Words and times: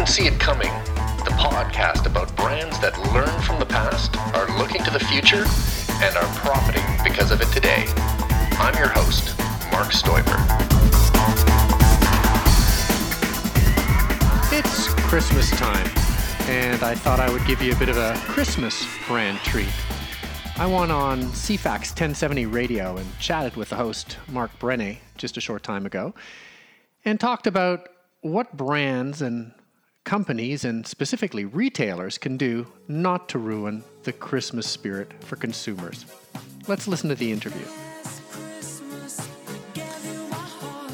Didn't 0.00 0.12
See 0.14 0.26
It 0.26 0.40
Coming, 0.40 0.72
the 1.26 1.34
podcast 1.36 2.06
about 2.06 2.34
brands 2.34 2.80
that 2.80 2.98
learn 3.12 3.38
from 3.42 3.58
the 3.58 3.66
past, 3.66 4.16
are 4.34 4.48
looking 4.56 4.82
to 4.84 4.90
the 4.90 4.98
future, 4.98 5.44
and 6.02 6.16
are 6.16 6.34
profiting 6.36 6.82
because 7.04 7.30
of 7.30 7.42
it 7.42 7.48
today. 7.52 7.84
I'm 8.58 8.74
your 8.78 8.88
host, 8.88 9.38
Marc 9.70 9.88
Stoiber. 9.92 10.40
It's 14.50 14.88
Christmas 15.06 15.50
time, 15.50 15.86
and 16.48 16.82
I 16.82 16.94
thought 16.94 17.20
I 17.20 17.30
would 17.30 17.44
give 17.44 17.60
you 17.60 17.74
a 17.74 17.76
bit 17.76 17.90
of 17.90 17.98
a 17.98 18.14
Christmas 18.20 18.86
brand 19.06 19.36
treat. 19.40 19.68
I 20.56 20.64
went 20.64 20.92
on 20.92 21.24
CFAX 21.24 21.90
1070 21.90 22.46
radio 22.46 22.96
and 22.96 23.18
chatted 23.18 23.54
with 23.54 23.68
the 23.68 23.76
host, 23.76 24.16
Mark 24.28 24.58
Brennae, 24.58 25.00
just 25.18 25.36
a 25.36 25.42
short 25.42 25.62
time 25.62 25.84
ago, 25.84 26.14
and 27.04 27.20
talked 27.20 27.46
about 27.46 27.90
what 28.22 28.56
brands 28.56 29.20
and 29.20 29.52
companies, 30.10 30.64
and 30.64 30.84
specifically 30.84 31.44
retailers, 31.44 32.18
can 32.18 32.36
do 32.36 32.66
not 32.88 33.28
to 33.28 33.38
ruin 33.38 33.84
the 34.02 34.12
Christmas 34.12 34.66
spirit 34.66 35.12
for 35.22 35.36
consumers. 35.36 36.04
Let's 36.66 36.88
listen 36.88 37.08
to 37.10 37.14
the 37.14 37.30
interview. 37.30 37.64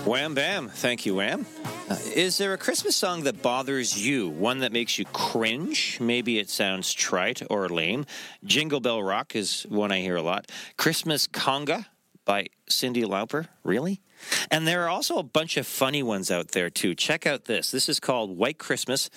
Wham 0.04 0.34
bam. 0.34 0.68
Thank 0.68 1.06
you, 1.06 1.14
Wham. 1.14 1.46
Uh, 1.88 1.96
is 2.14 2.36
there 2.36 2.52
a 2.52 2.58
Christmas 2.58 2.94
song 2.94 3.22
that 3.22 3.40
bothers 3.40 3.98
you? 3.98 4.28
One 4.28 4.58
that 4.58 4.72
makes 4.72 4.98
you 4.98 5.06
cringe? 5.06 5.98
Maybe 5.98 6.38
it 6.38 6.50
sounds 6.50 6.92
trite 6.92 7.40
or 7.48 7.70
lame. 7.70 8.04
Jingle 8.44 8.80
Bell 8.80 9.02
Rock 9.02 9.34
is 9.34 9.64
one 9.70 9.92
I 9.92 10.00
hear 10.00 10.16
a 10.16 10.22
lot. 10.22 10.52
Christmas 10.76 11.26
Conga 11.26 11.86
by 12.26 12.48
Cyndi 12.68 13.04
Lauper. 13.04 13.48
Really? 13.64 14.02
And 14.50 14.68
there 14.68 14.84
are 14.84 14.90
also 14.90 15.16
a 15.16 15.22
bunch 15.22 15.56
of 15.56 15.66
funny 15.66 16.02
ones 16.02 16.30
out 16.30 16.48
there, 16.48 16.68
too. 16.68 16.94
Check 16.94 17.26
out 17.26 17.46
this. 17.46 17.70
This 17.70 17.88
is 17.88 17.98
called 17.98 18.36
White 18.36 18.58
Christmas 18.58 19.08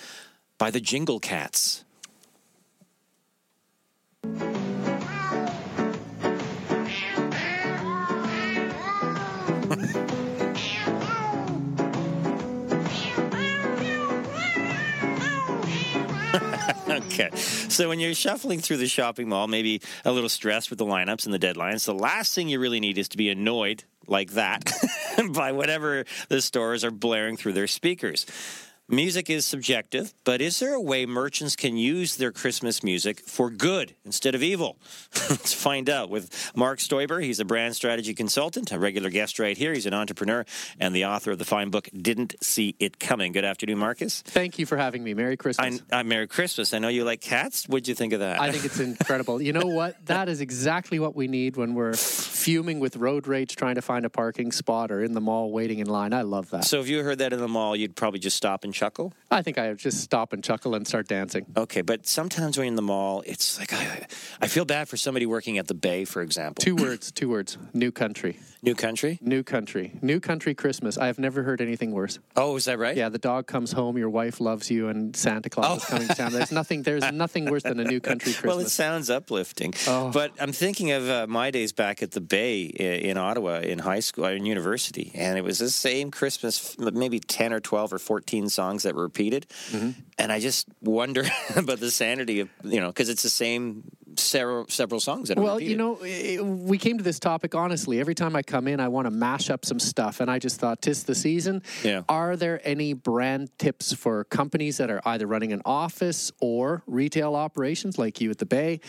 by 0.56 0.70
the 0.70 0.80
Jingle 0.80 1.20
Cats. 1.20 1.84
Okay. 17.12 17.30
So 17.36 17.88
when 17.88 18.00
you're 18.00 18.14
shuffling 18.14 18.60
through 18.60 18.78
the 18.78 18.88
shopping 18.88 19.28
mall, 19.28 19.48
maybe 19.48 19.80
a 20.04 20.12
little 20.12 20.28
stressed 20.28 20.70
with 20.70 20.78
the 20.78 20.86
lineups 20.86 21.24
and 21.24 21.34
the 21.34 21.38
deadlines, 21.38 21.84
the 21.84 21.94
last 21.94 22.34
thing 22.34 22.48
you 22.48 22.60
really 22.60 22.80
need 22.80 22.98
is 22.98 23.08
to 23.08 23.16
be 23.16 23.28
annoyed 23.30 23.84
like 24.06 24.32
that 24.32 24.72
by 25.32 25.52
whatever 25.52 26.04
the 26.28 26.40
stores 26.40 26.84
are 26.84 26.90
blaring 26.90 27.36
through 27.36 27.52
their 27.52 27.66
speakers. 27.66 28.26
Music 28.92 29.30
is 29.30 29.46
subjective, 29.46 30.12
but 30.24 30.40
is 30.40 30.58
there 30.58 30.74
a 30.74 30.80
way 30.80 31.06
merchants 31.06 31.54
can 31.54 31.76
use 31.76 32.16
their 32.16 32.32
Christmas 32.32 32.82
music 32.82 33.20
for 33.20 33.48
good 33.48 33.94
instead 34.04 34.34
of 34.34 34.42
evil? 34.42 34.78
Let's 35.30 35.54
find 35.54 35.88
out 35.88 36.10
with 36.10 36.50
Marc 36.56 36.80
Stoiber. 36.80 37.22
He's 37.22 37.38
a 37.38 37.44
brand 37.44 37.76
strategy 37.76 38.14
consultant, 38.14 38.72
a 38.72 38.80
regular 38.80 39.08
guest 39.08 39.38
right 39.38 39.56
here. 39.56 39.72
He's 39.72 39.86
an 39.86 39.94
entrepreneur 39.94 40.44
and 40.80 40.92
the 40.92 41.04
author 41.04 41.30
of 41.30 41.38
the 41.38 41.44
fine 41.44 41.70
book 41.70 41.88
Didn't 41.96 42.34
See 42.42 42.74
It 42.80 42.98
Coming. 42.98 43.30
Good 43.30 43.44
afternoon, 43.44 43.78
Marcus. 43.78 44.22
Thank 44.22 44.58
you 44.58 44.66
for 44.66 44.76
having 44.76 45.04
me. 45.04 45.14
Merry 45.14 45.36
Christmas. 45.36 45.82
I, 45.92 45.98
I, 45.98 46.00
uh, 46.00 46.04
Merry 46.04 46.26
Christmas. 46.26 46.74
I 46.74 46.80
know 46.80 46.88
you 46.88 47.04
like 47.04 47.20
cats. 47.20 47.68
What'd 47.68 47.86
you 47.86 47.94
think 47.94 48.12
of 48.12 48.18
that? 48.18 48.40
I 48.40 48.50
think 48.50 48.64
it's 48.64 48.80
incredible. 48.80 49.40
you 49.40 49.52
know 49.52 49.66
what? 49.66 49.98
That 50.10 50.28
is 50.28 50.40
exactly 50.40 50.98
what 50.98 51.14
we 51.14 51.28
need 51.28 51.56
when 51.56 51.74
we're 51.74 51.94
fuming 51.94 52.80
with 52.80 52.96
road 52.96 53.28
rage 53.28 53.54
trying 53.54 53.76
to 53.76 53.82
find 53.82 54.04
a 54.04 54.10
parking 54.10 54.50
spot 54.50 54.90
or 54.90 55.04
in 55.04 55.12
the 55.12 55.20
mall 55.20 55.52
waiting 55.52 55.78
in 55.78 55.86
line. 55.86 56.12
I 56.12 56.22
love 56.22 56.50
that. 56.50 56.64
So 56.64 56.80
if 56.80 56.88
you 56.88 57.04
heard 57.04 57.18
that 57.18 57.32
in 57.32 57.38
the 57.38 57.46
mall, 57.46 57.76
you'd 57.76 57.94
probably 57.94 58.18
just 58.18 58.36
stop 58.36 58.64
and 58.64 58.74
chuckle? 58.80 59.12
I 59.30 59.42
think 59.42 59.58
I 59.58 59.72
just 59.74 60.00
stop 60.00 60.32
and 60.32 60.42
chuckle 60.42 60.74
and 60.74 60.86
start 60.86 61.06
dancing. 61.06 61.44
Okay, 61.56 61.82
but 61.82 62.06
sometimes 62.06 62.56
when 62.56 62.64
you're 62.64 62.72
in 62.72 62.76
the 62.76 62.82
mall, 62.82 63.22
it's 63.26 63.58
like 63.60 63.72
I, 63.74 64.06
I 64.40 64.46
feel 64.48 64.64
bad 64.64 64.88
for 64.88 64.96
somebody 64.96 65.26
working 65.26 65.58
at 65.58 65.66
the 65.68 65.74
Bay, 65.74 66.04
for 66.06 66.22
example. 66.22 66.62
Two 66.62 66.76
words, 66.76 67.12
two 67.12 67.28
words. 67.28 67.58
New 67.74 67.92
country. 67.92 68.38
New 68.62 68.74
country? 68.74 69.18
New 69.22 69.42
country. 69.42 69.92
New 70.02 70.20
country 70.20 70.54
Christmas. 70.54 70.98
I 70.98 71.06
have 71.06 71.18
never 71.18 71.42
heard 71.42 71.60
anything 71.60 71.92
worse. 71.92 72.18
Oh, 72.36 72.56
is 72.56 72.64
that 72.66 72.78
right? 72.78 72.96
Yeah, 72.96 73.08
the 73.08 73.18
dog 73.18 73.46
comes 73.46 73.72
home, 73.72 73.96
your 73.98 74.10
wife 74.10 74.40
loves 74.40 74.70
you, 74.70 74.88
and 74.88 75.14
Santa 75.16 75.48
Claus 75.50 75.66
Oh. 75.70 75.76
is 75.76 75.84
coming 75.84 76.08
to 76.08 76.14
town. 76.14 76.32
There's 76.32 76.52
nothing. 76.52 76.82
There's 76.82 77.10
nothing 77.24 77.44
worse 77.50 77.62
than 77.62 77.80
a 77.80 77.84
new 77.84 78.00
country 78.00 78.32
Christmas. 78.32 78.48
Well, 78.56 78.60
it 78.60 78.68
sounds 78.70 79.08
uplifting. 79.10 79.72
Oh. 79.86 80.10
But 80.12 80.32
I'm 80.40 80.52
thinking 80.52 80.90
of 80.92 81.08
uh, 81.08 81.26
my 81.26 81.50
days 81.50 81.72
back 81.72 82.02
at 82.02 82.10
the 82.12 82.20
Bay 82.20 82.62
in 82.64 83.16
Ottawa 83.16 83.60
in 83.60 83.78
high 83.78 84.00
school, 84.00 84.24
in 84.26 84.44
university, 84.46 85.10
and 85.14 85.38
it 85.38 85.42
was 85.44 85.58
the 85.58 85.70
same 85.70 86.10
Christmas, 86.10 86.76
maybe 86.78 87.18
10 87.20 87.52
or 87.54 87.60
12 87.60 87.92
or 87.94 87.98
14 87.98 88.48
songs 88.50 88.69
that 88.78 88.94
were 88.94 89.02
repeated. 89.02 89.46
Mm-hmm. 89.70 89.90
And 90.18 90.32
I 90.32 90.40
just 90.40 90.66
wonder 90.80 91.24
about 91.56 91.80
the 91.80 91.90
sanity 91.90 92.40
of, 92.40 92.48
you 92.64 92.80
know, 92.80 92.88
because 92.88 93.08
it's 93.08 93.22
the 93.22 93.30
same 93.30 93.84
several, 94.16 94.66
several 94.68 95.00
songs 95.00 95.28
that 95.28 95.38
are 95.38 95.42
Well, 95.42 95.54
repeated. 95.56 95.70
you 95.72 95.76
know, 95.76 96.44
we 96.44 96.78
came 96.78 96.98
to 96.98 97.04
this 97.04 97.18
topic 97.18 97.54
honestly. 97.54 98.00
Every 98.00 98.14
time 98.14 98.34
I 98.36 98.42
come 98.42 98.68
in, 98.68 98.80
I 98.80 98.88
want 98.88 99.06
to 99.06 99.10
mash 99.10 99.50
up 99.50 99.64
some 99.64 99.78
stuff, 99.78 100.20
and 100.20 100.30
I 100.30 100.38
just 100.38 100.58
thought, 100.60 100.82
"Tis 100.82 101.04
the 101.04 101.14
season." 101.14 101.62
Yeah. 101.84 102.02
Are 102.08 102.36
there 102.36 102.60
any 102.64 102.92
brand 102.92 103.50
tips 103.58 103.92
for 103.92 104.24
companies 104.24 104.76
that 104.78 104.90
are 104.90 105.00
either 105.04 105.26
running 105.26 105.52
an 105.52 105.62
office 105.64 106.32
or 106.40 106.82
retail 106.86 107.34
operations, 107.34 107.98
like 107.98 108.20
you 108.20 108.30
at 108.30 108.38
the 108.38 108.46
Bay? 108.46 108.80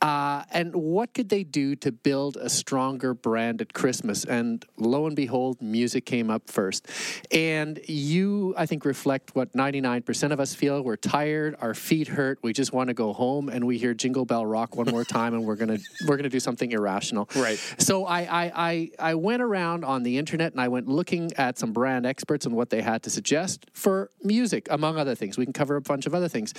Uh, 0.00 0.44
and 0.52 0.74
what 0.76 1.12
could 1.14 1.28
they 1.28 1.42
do 1.44 1.74
to 1.76 1.90
build 1.90 2.36
a 2.36 2.48
stronger 2.48 3.14
brand 3.14 3.60
at 3.60 3.72
Christmas? 3.72 4.24
And 4.24 4.64
lo 4.76 5.06
and 5.06 5.16
behold, 5.16 5.60
music 5.60 6.06
came 6.06 6.30
up 6.30 6.48
first. 6.48 6.86
And 7.32 7.80
you, 7.88 8.54
I 8.56 8.66
think, 8.66 8.84
reflect 8.84 9.34
what 9.34 9.52
99% 9.54 10.32
of 10.32 10.38
us 10.40 10.54
feel. 10.54 10.82
We're 10.82 10.96
tired, 10.96 11.56
our 11.60 11.74
feet 11.74 12.08
hurt, 12.08 12.38
we 12.42 12.52
just 12.52 12.72
want 12.72 12.88
to 12.88 12.94
go 12.94 13.12
home, 13.12 13.48
and 13.48 13.66
we 13.66 13.78
hear 13.78 13.92
Jingle 13.94 14.24
Bell 14.24 14.46
Rock 14.46 14.76
one 14.78 14.88
more 14.90 15.04
time, 15.04 15.34
and 15.34 15.44
we're 15.44 15.56
gonna 15.56 15.78
we're 16.06 16.16
gonna 16.16 16.28
do 16.28 16.40
something 16.40 16.70
irrational. 16.72 17.28
Right. 17.34 17.58
So 17.78 18.06
I, 18.06 18.20
I 18.20 18.52
I 18.54 18.90
I 18.98 19.14
went 19.14 19.42
around 19.42 19.84
on 19.84 20.04
the 20.04 20.16
internet 20.16 20.52
and 20.52 20.60
I 20.60 20.68
went 20.68 20.88
looking 20.88 21.32
at 21.36 21.58
some 21.58 21.72
brand 21.72 22.06
experts 22.06 22.46
and 22.46 22.54
what 22.54 22.70
they 22.70 22.80
had 22.80 23.02
to 23.02 23.10
suggest 23.10 23.66
for 23.74 24.10
music, 24.22 24.68
among 24.70 24.96
other 24.96 25.14
things. 25.14 25.36
We 25.36 25.44
can 25.44 25.52
cover 25.52 25.76
a 25.76 25.80
bunch 25.80 26.06
of 26.06 26.14
other 26.14 26.28
things, 26.28 26.54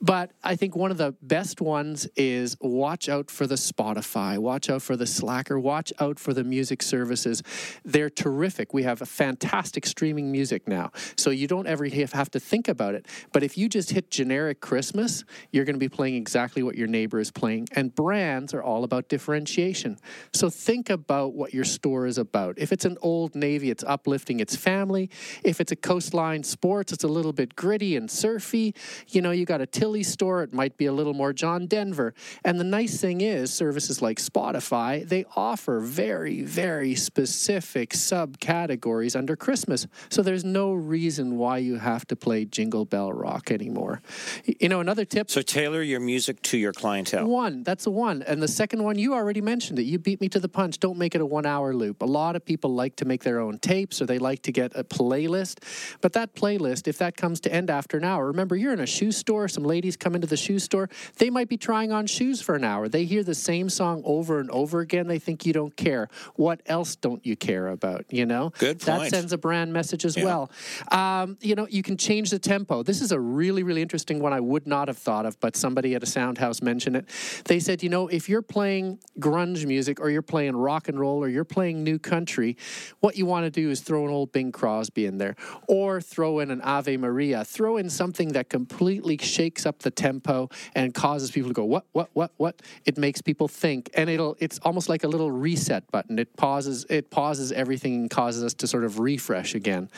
but 0.00 0.32
I 0.42 0.56
think 0.56 0.76
one 0.76 0.90
of 0.90 0.98
the 0.98 1.14
best 1.22 1.60
ones 1.60 2.06
is 2.16 2.56
watch 2.60 3.08
out 3.08 3.30
for 3.30 3.46
the 3.46 3.54
Spotify, 3.54 4.38
watch 4.38 4.68
out 4.68 4.82
for 4.82 4.96
the 4.96 5.06
Slacker, 5.06 5.58
watch 5.58 5.92
out 6.00 6.18
for 6.18 6.34
the 6.34 6.44
music 6.44 6.82
services. 6.82 7.42
They're 7.84 8.10
terrific. 8.10 8.74
We 8.74 8.82
have 8.82 9.00
a 9.00 9.06
fantastic 9.06 9.86
streaming 9.86 10.32
music 10.32 10.66
now, 10.66 10.90
so 11.16 11.30
you 11.30 11.46
don't 11.46 11.66
ever 11.66 11.86
have 11.88 12.12
have 12.12 12.30
to 12.32 12.40
think 12.40 12.68
about 12.68 12.94
it. 12.94 13.06
But 13.32 13.42
if 13.42 13.56
you 13.56 13.68
just 13.68 13.90
hit 13.90 14.10
generic 14.10 14.60
Christmas, 14.60 15.24
you're 15.52 15.64
going 15.64 15.74
to 15.74 15.80
be 15.80 15.88
playing 15.88 16.16
exactly 16.16 16.62
what 16.62 16.76
your 16.76 16.88
neighbor 16.88 17.20
is 17.20 17.30
playing. 17.30 17.49
And 17.72 17.94
brands 17.94 18.54
are 18.54 18.62
all 18.62 18.84
about 18.84 19.08
differentiation. 19.08 19.98
So 20.32 20.50
think 20.50 20.90
about 20.90 21.34
what 21.34 21.52
your 21.52 21.64
store 21.64 22.06
is 22.06 22.18
about. 22.18 22.58
If 22.58 22.72
it's 22.72 22.84
an 22.84 22.96
old 23.02 23.34
Navy, 23.34 23.70
it's 23.70 23.84
uplifting 23.84 24.40
its 24.40 24.56
family. 24.56 25.10
If 25.44 25.60
it's 25.60 25.72
a 25.72 25.76
coastline 25.76 26.42
sports, 26.42 26.92
it's 26.92 27.04
a 27.04 27.08
little 27.08 27.32
bit 27.32 27.56
gritty 27.56 27.96
and 27.96 28.10
surfy. 28.10 28.74
You 29.08 29.22
know, 29.22 29.30
you 29.30 29.44
got 29.44 29.60
a 29.60 29.66
Tilley 29.66 30.02
store, 30.02 30.42
it 30.42 30.52
might 30.52 30.76
be 30.76 30.86
a 30.86 30.92
little 30.92 31.14
more 31.14 31.32
John 31.32 31.66
Denver. 31.66 32.14
And 32.44 32.58
the 32.60 32.64
nice 32.64 33.00
thing 33.00 33.20
is, 33.20 33.52
services 33.52 34.00
like 34.00 34.18
Spotify, 34.18 35.06
they 35.06 35.24
offer 35.36 35.80
very, 35.80 36.42
very 36.42 36.94
specific 36.94 37.90
subcategories 37.90 39.16
under 39.16 39.36
Christmas. 39.36 39.86
So 40.08 40.22
there's 40.22 40.44
no 40.44 40.72
reason 40.72 41.36
why 41.36 41.58
you 41.58 41.76
have 41.76 42.06
to 42.08 42.16
play 42.16 42.44
Jingle 42.44 42.84
Bell 42.84 43.12
Rock 43.12 43.50
anymore. 43.50 44.02
You 44.44 44.68
know, 44.68 44.80
another 44.80 45.04
tip 45.04 45.30
so 45.30 45.42
tailor 45.42 45.82
your 45.82 46.00
music 46.00 46.42
to 46.42 46.58
your 46.58 46.72
clientele. 46.72 47.26
One, 47.40 47.62
that's 47.62 47.84
the 47.84 47.90
one. 47.90 48.22
And 48.22 48.42
the 48.42 48.48
second 48.48 48.82
one, 48.82 48.98
you 48.98 49.14
already 49.14 49.40
mentioned 49.40 49.78
it. 49.78 49.84
You 49.84 49.98
beat 49.98 50.20
me 50.20 50.28
to 50.28 50.40
the 50.40 50.48
punch. 50.48 50.78
Don't 50.78 50.98
make 50.98 51.14
it 51.14 51.20
a 51.20 51.26
one 51.26 51.46
hour 51.46 51.74
loop. 51.74 52.02
A 52.02 52.10
lot 52.20 52.36
of 52.36 52.44
people 52.44 52.70
like 52.74 52.96
to 52.96 53.04
make 53.04 53.22
their 53.22 53.40
own 53.40 53.58
tapes 53.58 54.02
or 54.02 54.06
they 54.06 54.18
like 54.18 54.42
to 54.42 54.52
get 54.52 54.72
a 54.74 54.84
playlist. 54.84 55.54
But 56.00 56.12
that 56.12 56.34
playlist, 56.34 56.86
if 56.86 56.98
that 56.98 57.16
comes 57.16 57.40
to 57.40 57.52
end 57.52 57.70
after 57.70 57.96
an 57.96 58.04
hour, 58.04 58.26
remember 58.26 58.56
you're 58.56 58.72
in 58.72 58.80
a 58.80 58.86
shoe 58.86 59.12
store, 59.12 59.48
some 59.48 59.64
ladies 59.64 59.96
come 59.96 60.14
into 60.14 60.26
the 60.26 60.36
shoe 60.36 60.58
store, 60.58 60.88
they 61.16 61.30
might 61.30 61.48
be 61.48 61.56
trying 61.56 61.92
on 61.92 62.06
shoes 62.06 62.42
for 62.42 62.54
an 62.54 62.64
hour. 62.64 62.88
They 62.88 63.04
hear 63.04 63.22
the 63.24 63.34
same 63.34 63.68
song 63.70 64.02
over 64.04 64.38
and 64.40 64.50
over 64.50 64.80
again. 64.80 65.06
They 65.06 65.18
think 65.18 65.46
you 65.46 65.52
don't 65.52 65.74
care. 65.76 66.08
What 66.36 66.60
else 66.66 66.96
don't 66.96 67.24
you 67.24 67.36
care 67.36 67.68
about? 67.68 68.04
You 68.10 68.26
know? 68.26 68.52
Good 68.58 68.80
point. 68.80 69.02
That 69.02 69.10
sends 69.10 69.32
a 69.32 69.38
brand 69.38 69.72
message 69.72 70.04
as 70.04 70.16
Yeah. 70.16 70.24
well. 70.24 70.50
Um, 70.90 71.38
you 71.40 71.54
know, 71.54 71.66
you 71.70 71.82
can 71.82 71.96
change 71.96 72.30
the 72.30 72.38
tempo. 72.38 72.82
This 72.82 73.00
is 73.00 73.12
a 73.12 73.20
really, 73.20 73.62
really 73.62 73.82
interesting 73.82 74.20
one 74.20 74.32
I 74.32 74.40
would 74.40 74.66
not 74.66 74.88
have 74.88 74.98
thought 74.98 75.24
of, 75.26 75.38
but 75.40 75.56
somebody 75.56 75.94
at 75.94 76.02
a 76.02 76.06
sound 76.06 76.38
house 76.38 76.60
mentioned 76.60 76.96
it. 76.96 77.06
They 77.44 77.60
said, 77.60 77.82
you 77.82 77.88
know, 77.88 78.08
if 78.08 78.28
you're 78.28 78.42
playing 78.42 78.98
grunge 79.18 79.66
music 79.66 80.00
or 80.00 80.10
you're 80.10 80.22
playing 80.22 80.56
rock 80.56 80.88
and 80.88 80.98
roll 80.98 81.22
or 81.22 81.28
you're 81.28 81.44
playing 81.44 81.82
new 81.82 81.98
country, 81.98 82.56
what 83.00 83.16
you 83.16 83.26
want 83.26 83.44
to 83.44 83.50
do 83.50 83.70
is 83.70 83.80
throw 83.80 84.04
an 84.06 84.10
old 84.10 84.32
Bing 84.32 84.52
Crosby 84.52 85.06
in 85.06 85.18
there 85.18 85.36
or 85.66 86.00
throw 86.00 86.38
in 86.40 86.50
an 86.50 86.60
Ave 86.62 86.96
Maria, 86.96 87.44
throw 87.44 87.76
in 87.76 87.90
something 87.90 88.32
that 88.32 88.48
completely 88.48 89.18
shakes 89.18 89.66
up 89.66 89.80
the 89.80 89.90
tempo 89.90 90.48
and 90.74 90.94
causes 90.94 91.30
people 91.30 91.50
to 91.50 91.54
go, 91.54 91.64
what, 91.64 91.86
what, 91.92 92.10
what, 92.12 92.32
what? 92.36 92.62
It 92.84 92.98
makes 92.98 93.20
people 93.20 93.48
think. 93.48 93.90
And 93.94 94.08
it'll, 94.08 94.36
it's 94.38 94.58
almost 94.60 94.88
like 94.88 95.04
a 95.04 95.08
little 95.08 95.30
reset 95.30 95.90
button. 95.90 96.18
It 96.18 96.36
pauses, 96.36 96.86
it 96.88 97.10
pauses 97.10 97.52
everything 97.52 97.94
and 97.94 98.10
causes 98.10 98.42
us 98.42 98.54
to 98.54 98.66
sort 98.66 98.84
of 98.84 98.98
refresh 98.98 99.54
again. 99.54 99.90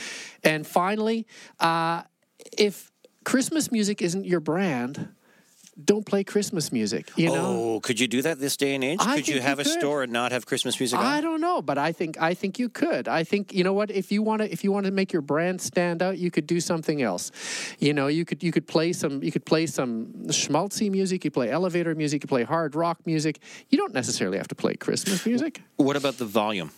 And 0.42 0.66
finally, 0.66 1.26
uh, 1.60 2.02
if 2.56 2.90
Christmas 3.24 3.70
music 3.70 4.02
isn't 4.02 4.24
your 4.24 4.40
brand, 4.40 5.08
don't 5.84 6.06
play 6.06 6.24
Christmas 6.24 6.72
music. 6.72 7.10
You 7.16 7.28
know. 7.28 7.74
Oh, 7.74 7.80
could 7.80 8.00
you 8.00 8.08
do 8.08 8.22
that 8.22 8.38
this 8.38 8.56
day 8.56 8.74
and 8.74 8.84
age? 8.84 8.98
I 9.00 9.16
could 9.16 9.28
you 9.28 9.34
think 9.34 9.36
you 9.36 9.42
have 9.42 9.58
a 9.58 9.64
could. 9.64 9.78
store 9.78 10.02
and 10.02 10.12
not 10.12 10.32
have 10.32 10.46
Christmas 10.46 10.78
music 10.78 10.98
on? 10.98 11.04
I 11.04 11.20
don't 11.20 11.40
know, 11.40 11.62
but 11.62 11.78
I 11.78 11.92
think 11.92 12.20
I 12.20 12.34
think 12.34 12.58
you 12.58 12.68
could. 12.68 13.08
I 13.08 13.24
think 13.24 13.52
you 13.52 13.64
know 13.64 13.72
what 13.72 13.90
if 13.90 14.12
you 14.12 14.22
want 14.22 14.42
to 14.42 14.52
if 14.52 14.64
you 14.64 14.72
want 14.72 14.86
to 14.86 14.92
make 14.92 15.12
your 15.12 15.22
brand 15.22 15.60
stand 15.60 16.02
out, 16.02 16.18
you 16.18 16.30
could 16.30 16.46
do 16.46 16.60
something 16.60 17.02
else. 17.02 17.30
You 17.78 17.94
know, 17.94 18.06
you 18.06 18.24
could 18.24 18.42
you 18.42 18.52
could 18.52 18.66
play 18.66 18.92
some 18.92 19.22
you 19.22 19.32
could 19.32 19.44
play 19.44 19.66
some 19.66 20.06
schmaltzy 20.26 20.90
music, 20.90 21.24
you 21.24 21.30
play 21.30 21.50
elevator 21.50 21.94
music, 21.94 22.22
you 22.22 22.28
play 22.28 22.44
hard 22.44 22.74
rock 22.74 22.98
music. 23.06 23.40
You 23.68 23.78
don't 23.78 23.94
necessarily 23.94 24.38
have 24.38 24.48
to 24.48 24.54
play 24.54 24.74
Christmas 24.74 25.26
music. 25.26 25.62
What 25.76 25.96
about 25.96 26.18
the 26.18 26.26
volume? 26.26 26.70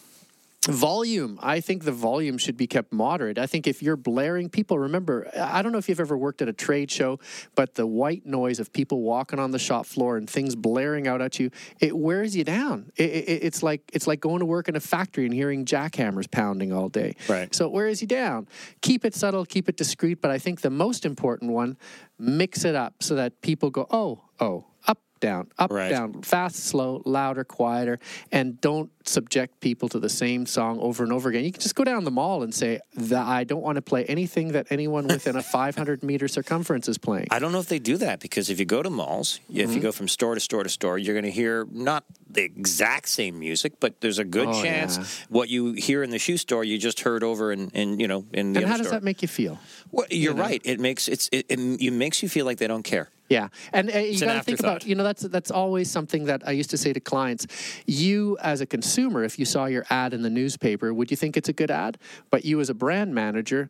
Volume. 0.66 1.38
I 1.42 1.60
think 1.60 1.84
the 1.84 1.92
volume 1.92 2.38
should 2.38 2.56
be 2.56 2.66
kept 2.66 2.92
moderate. 2.92 3.38
I 3.38 3.46
think 3.46 3.66
if 3.66 3.82
you're 3.82 3.96
blaring 3.96 4.48
people, 4.48 4.78
remember, 4.78 5.30
I 5.38 5.62
don't 5.62 5.72
know 5.72 5.78
if 5.78 5.88
you've 5.88 6.00
ever 6.00 6.16
worked 6.16 6.42
at 6.42 6.48
a 6.48 6.52
trade 6.52 6.90
show, 6.90 7.18
but 7.54 7.74
the 7.74 7.86
white 7.86 8.24
noise 8.24 8.58
of 8.60 8.72
people 8.72 9.02
walking 9.02 9.38
on 9.38 9.50
the 9.50 9.58
shop 9.58 9.86
floor 9.86 10.16
and 10.16 10.28
things 10.28 10.54
blaring 10.54 11.06
out 11.06 11.20
at 11.20 11.38
you, 11.38 11.50
it 11.80 11.96
wears 11.96 12.34
you 12.36 12.44
down. 12.44 12.92
It, 12.96 13.10
it, 13.10 13.44
it's 13.44 13.62
like 13.62 13.82
it's 13.92 14.06
like 14.06 14.20
going 14.20 14.40
to 14.40 14.46
work 14.46 14.68
in 14.68 14.76
a 14.76 14.80
factory 14.80 15.24
and 15.24 15.34
hearing 15.34 15.64
jackhammers 15.64 16.30
pounding 16.30 16.72
all 16.72 16.88
day. 16.88 17.14
Right. 17.28 17.54
So 17.54 17.66
it 17.66 17.72
wears 17.72 18.00
you 18.00 18.08
down. 18.08 18.48
Keep 18.80 19.04
it 19.04 19.14
subtle, 19.14 19.44
keep 19.44 19.68
it 19.68 19.76
discreet, 19.76 20.20
but 20.20 20.30
I 20.30 20.38
think 20.38 20.62
the 20.62 20.70
most 20.70 21.04
important 21.04 21.50
one, 21.52 21.76
mix 22.18 22.64
it 22.64 22.74
up 22.74 23.02
so 23.02 23.14
that 23.16 23.40
people 23.42 23.70
go, 23.70 23.86
oh, 23.90 24.22
oh, 24.40 24.66
up, 24.86 24.98
down, 25.24 25.48
up, 25.58 25.70
Right. 25.72 25.88
down, 25.90 26.20
fast, 26.22 26.56
slow, 26.70 27.00
louder, 27.06 27.44
quieter, 27.44 27.98
and 28.30 28.60
don't 28.60 28.90
subject 29.06 29.60
people 29.60 29.88
to 29.88 29.98
the 29.98 30.08
same 30.08 30.44
song 30.46 30.78
over 30.80 31.02
and 31.04 31.12
over 31.12 31.28
again. 31.28 31.44
You 31.44 31.52
can 31.52 31.60
just 31.60 31.74
go 31.74 31.84
down 31.84 32.04
the 32.04 32.10
mall 32.10 32.42
and 32.42 32.54
say 32.54 32.80
I 33.14 33.44
don't 33.44 33.62
want 33.62 33.76
to 33.76 33.82
play 33.82 34.04
anything 34.04 34.52
that 34.52 34.66
anyone 34.70 35.06
within 35.06 35.36
a 35.36 35.42
500 35.58 36.02
meter 36.02 36.28
circumference 36.28 36.88
is 36.88 36.98
playing. 36.98 37.28
I 37.30 37.38
don't 37.38 37.52
know 37.52 37.58
if 37.60 37.68
they 37.68 37.78
do 37.78 37.96
that 37.98 38.20
because 38.20 38.50
if 38.50 38.58
you 38.60 38.66
go 38.66 38.82
to 38.82 38.90
malls, 38.90 39.40
if 39.48 39.54
Mm-hmm. 39.64 39.72
you 39.76 39.80
go 39.80 39.92
from 39.92 40.08
store 40.08 40.34
to 40.34 40.40
store 40.40 40.62
to 40.62 40.68
store, 40.68 40.98
you're 40.98 41.14
going 41.14 41.24
to 41.24 41.30
hear 41.42 41.66
not 41.70 42.04
the 42.30 42.42
exact 42.42 43.08
same 43.08 43.38
music, 43.38 43.74
but 43.80 44.00
there's 44.00 44.18
a 44.18 44.24
good 44.24 44.48
Oh, 44.48 44.62
chance 44.62 44.96
yeah. 44.98 45.04
what 45.28 45.48
you 45.48 45.72
hear 45.72 46.02
in 46.02 46.10
the 46.10 46.18
shoe 46.18 46.36
store 46.36 46.64
you 46.64 46.76
just 46.78 47.00
heard 47.00 47.22
over 47.22 47.52
in, 47.52 47.70
in 47.70 47.98
you 48.00 48.08
know 48.08 48.24
in 48.32 48.52
the 48.52 48.60
and 48.60 48.68
how 48.68 48.76
does 48.76 48.86
store. 48.88 48.98
that 49.00 49.04
make 49.04 49.22
you 49.22 49.28
feel? 49.28 49.58
Well, 49.92 50.06
you're 50.10 50.34
right. 50.34 50.60
It 50.64 50.80
makes 50.80 51.08
it's 51.08 51.28
it, 51.32 51.46
it, 51.48 51.58
it 51.80 51.92
makes 51.92 52.22
you 52.22 52.28
feel 52.28 52.44
like 52.46 52.58
they 52.58 52.66
don't 52.66 52.82
care. 52.84 53.08
Yeah, 53.34 53.48
and 53.72 53.84
uh, 53.90 53.98
you 53.98 54.20
got 54.20 54.34
to 54.34 54.42
think 54.48 54.60
about 54.60 54.86
you 54.86 54.94
know 54.94 55.02
that's 55.10 55.22
that's 55.36 55.50
always 55.50 55.86
something 55.90 56.22
that 56.30 56.40
I 56.46 56.52
used 56.60 56.70
to 56.70 56.78
say 56.84 56.92
to 56.98 57.00
clients. 57.00 57.42
You 57.86 58.38
as 58.52 58.58
a 58.60 58.66
consumer, 58.76 59.24
if 59.24 59.34
you 59.40 59.44
saw 59.54 59.64
your 59.66 59.84
ad 59.90 60.10
in 60.16 60.22
the 60.22 60.30
newspaper, 60.40 60.86
would 60.98 61.10
you 61.12 61.16
think 61.22 61.36
it's 61.36 61.48
a 61.48 61.52
good 61.52 61.70
ad? 61.84 61.98
But 62.32 62.40
you 62.44 62.60
as 62.60 62.70
a 62.70 62.74
brand 62.84 63.10
manager, 63.22 63.62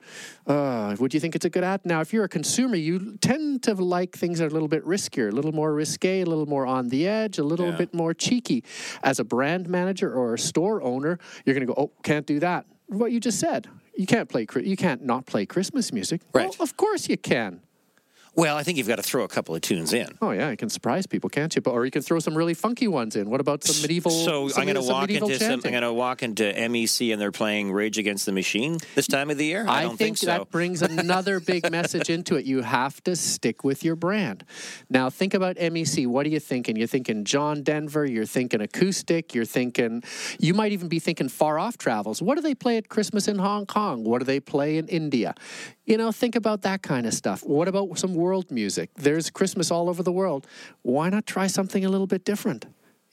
uh, 0.46 0.96
would 1.00 1.12
you 1.14 1.20
think 1.20 1.34
it's 1.34 1.46
a 1.46 1.50
good 1.56 1.64
ad? 1.64 1.80
Now, 1.84 2.00
if 2.04 2.12
you're 2.12 2.24
a 2.24 2.28
consumer, 2.40 2.76
you 2.76 3.16
tend 3.30 3.62
to 3.62 3.72
like 3.74 4.12
things 4.22 4.38
that 4.38 4.44
are 4.46 4.52
a 4.54 4.56
little 4.58 4.68
bit 4.76 4.84
riskier, 4.84 5.28
a 5.32 5.34
little 5.38 5.52
more 5.52 5.72
risque, 5.72 6.20
a 6.20 6.26
little 6.26 6.46
more 6.56 6.66
on 6.66 6.88
the 6.88 7.06
edge, 7.08 7.38
a 7.38 7.44
little 7.52 7.70
Yeah. 7.70 7.76
bit 7.82 7.94
more 7.94 8.12
cheeky. 8.14 8.62
As 9.02 9.18
a 9.18 9.24
brand 9.24 9.64
manager 9.68 10.12
or 10.12 10.34
a 10.34 10.38
store 10.38 10.82
owner, 10.82 11.18
you're 11.44 11.54
going 11.54 11.66
to 11.66 11.72
go, 11.72 11.78
oh, 11.82 11.90
can't 12.02 12.26
do 12.26 12.38
that. 12.40 12.66
What 12.88 13.12
you 13.12 13.20
just 13.20 13.38
said. 13.40 13.62
You 13.96 14.06
can't 14.06 14.28
play. 14.28 14.46
You 14.72 14.76
can't 14.76 15.02
not 15.04 15.24
play 15.24 15.46
Christmas 15.46 15.92
music. 15.92 16.20
Right. 16.32 16.48
Well, 16.50 16.56
of 16.60 16.76
course 16.76 17.08
you 17.08 17.16
can. 17.16 17.60
Well, 18.36 18.56
I 18.56 18.64
think 18.64 18.78
you've 18.78 18.88
got 18.88 18.96
to 18.96 19.02
throw 19.02 19.22
a 19.22 19.28
couple 19.28 19.54
of 19.54 19.60
tunes 19.60 19.92
in. 19.92 20.08
Oh 20.20 20.32
yeah, 20.32 20.50
you 20.50 20.56
can 20.56 20.68
surprise 20.68 21.06
people, 21.06 21.30
can't 21.30 21.54
you? 21.54 21.62
But 21.62 21.70
or 21.70 21.84
you 21.84 21.92
can 21.92 22.02
throw 22.02 22.18
some 22.18 22.36
really 22.36 22.54
funky 22.54 22.88
ones 22.88 23.14
in. 23.14 23.30
What 23.30 23.40
about 23.40 23.62
some 23.62 23.80
medieval? 23.80 24.10
So 24.10 24.48
some, 24.48 24.60
I'm 24.60 24.66
going 24.66 24.84
to 24.84 24.92
walk 24.92 25.08
into 25.08 25.38
some, 25.38 25.60
I'm 25.64 25.70
going 25.70 25.82
to 25.82 25.92
walk 25.92 26.22
into 26.24 26.42
MEC 26.42 27.12
and 27.12 27.20
they're 27.20 27.30
playing 27.30 27.70
Rage 27.70 27.96
Against 27.96 28.26
the 28.26 28.32
Machine 28.32 28.78
this 28.96 29.06
time 29.06 29.30
of 29.30 29.38
the 29.38 29.44
year. 29.44 29.64
I, 29.68 29.82
don't 29.82 29.96
think, 29.96 30.18
so. 30.18 30.26
that 30.26 30.50
brings 30.50 30.82
another 30.82 31.38
big 31.38 31.70
message 31.70 32.10
into 32.10 32.34
it. 32.34 32.44
You 32.44 32.62
have 32.62 33.02
to 33.04 33.14
stick 33.14 33.62
with 33.62 33.84
your 33.84 33.94
brand. 33.94 34.44
Now, 34.90 35.10
think 35.10 35.34
about 35.34 35.56
MEC. 35.56 36.06
What 36.08 36.26
are 36.26 36.30
you 36.30 36.40
thinking? 36.40 36.74
You're 36.76 36.88
thinking 36.88 37.24
John 37.24 37.62
Denver. 37.62 38.04
You're 38.04 38.26
thinking 38.26 38.60
acoustic. 38.60 39.34
You're 39.34 39.44
thinking. 39.44 40.02
You 40.40 40.54
might 40.54 40.72
even 40.72 40.88
be 40.88 40.98
thinking 40.98 41.28
far 41.28 41.58
off 41.58 41.78
travels. 41.78 42.20
What 42.20 42.34
do 42.34 42.40
they 42.40 42.54
play 42.54 42.78
at 42.78 42.88
Christmas 42.88 43.28
in 43.28 43.38
Hong 43.38 43.66
Kong? 43.66 44.02
What 44.02 44.18
do 44.18 44.24
they 44.24 44.40
play 44.40 44.76
in 44.76 44.88
India? 44.88 45.34
You 45.86 45.98
know, 45.98 46.12
think 46.12 46.34
about 46.34 46.62
that 46.62 46.82
kind 46.82 47.06
of 47.06 47.12
stuff. 47.12 47.44
What 47.44 47.68
about 47.68 47.98
some 47.98 48.14
world 48.24 48.50
music? 48.50 48.88
There's 49.06 49.26
Christmas 49.38 49.70
all 49.70 49.86
over 49.88 50.02
the 50.02 50.12
world. 50.20 50.42
Why 50.82 51.06
not 51.14 51.24
try 51.34 51.46
something 51.58 51.82
a 51.84 51.88
little 51.94 52.06
bit 52.14 52.24
different? 52.24 52.64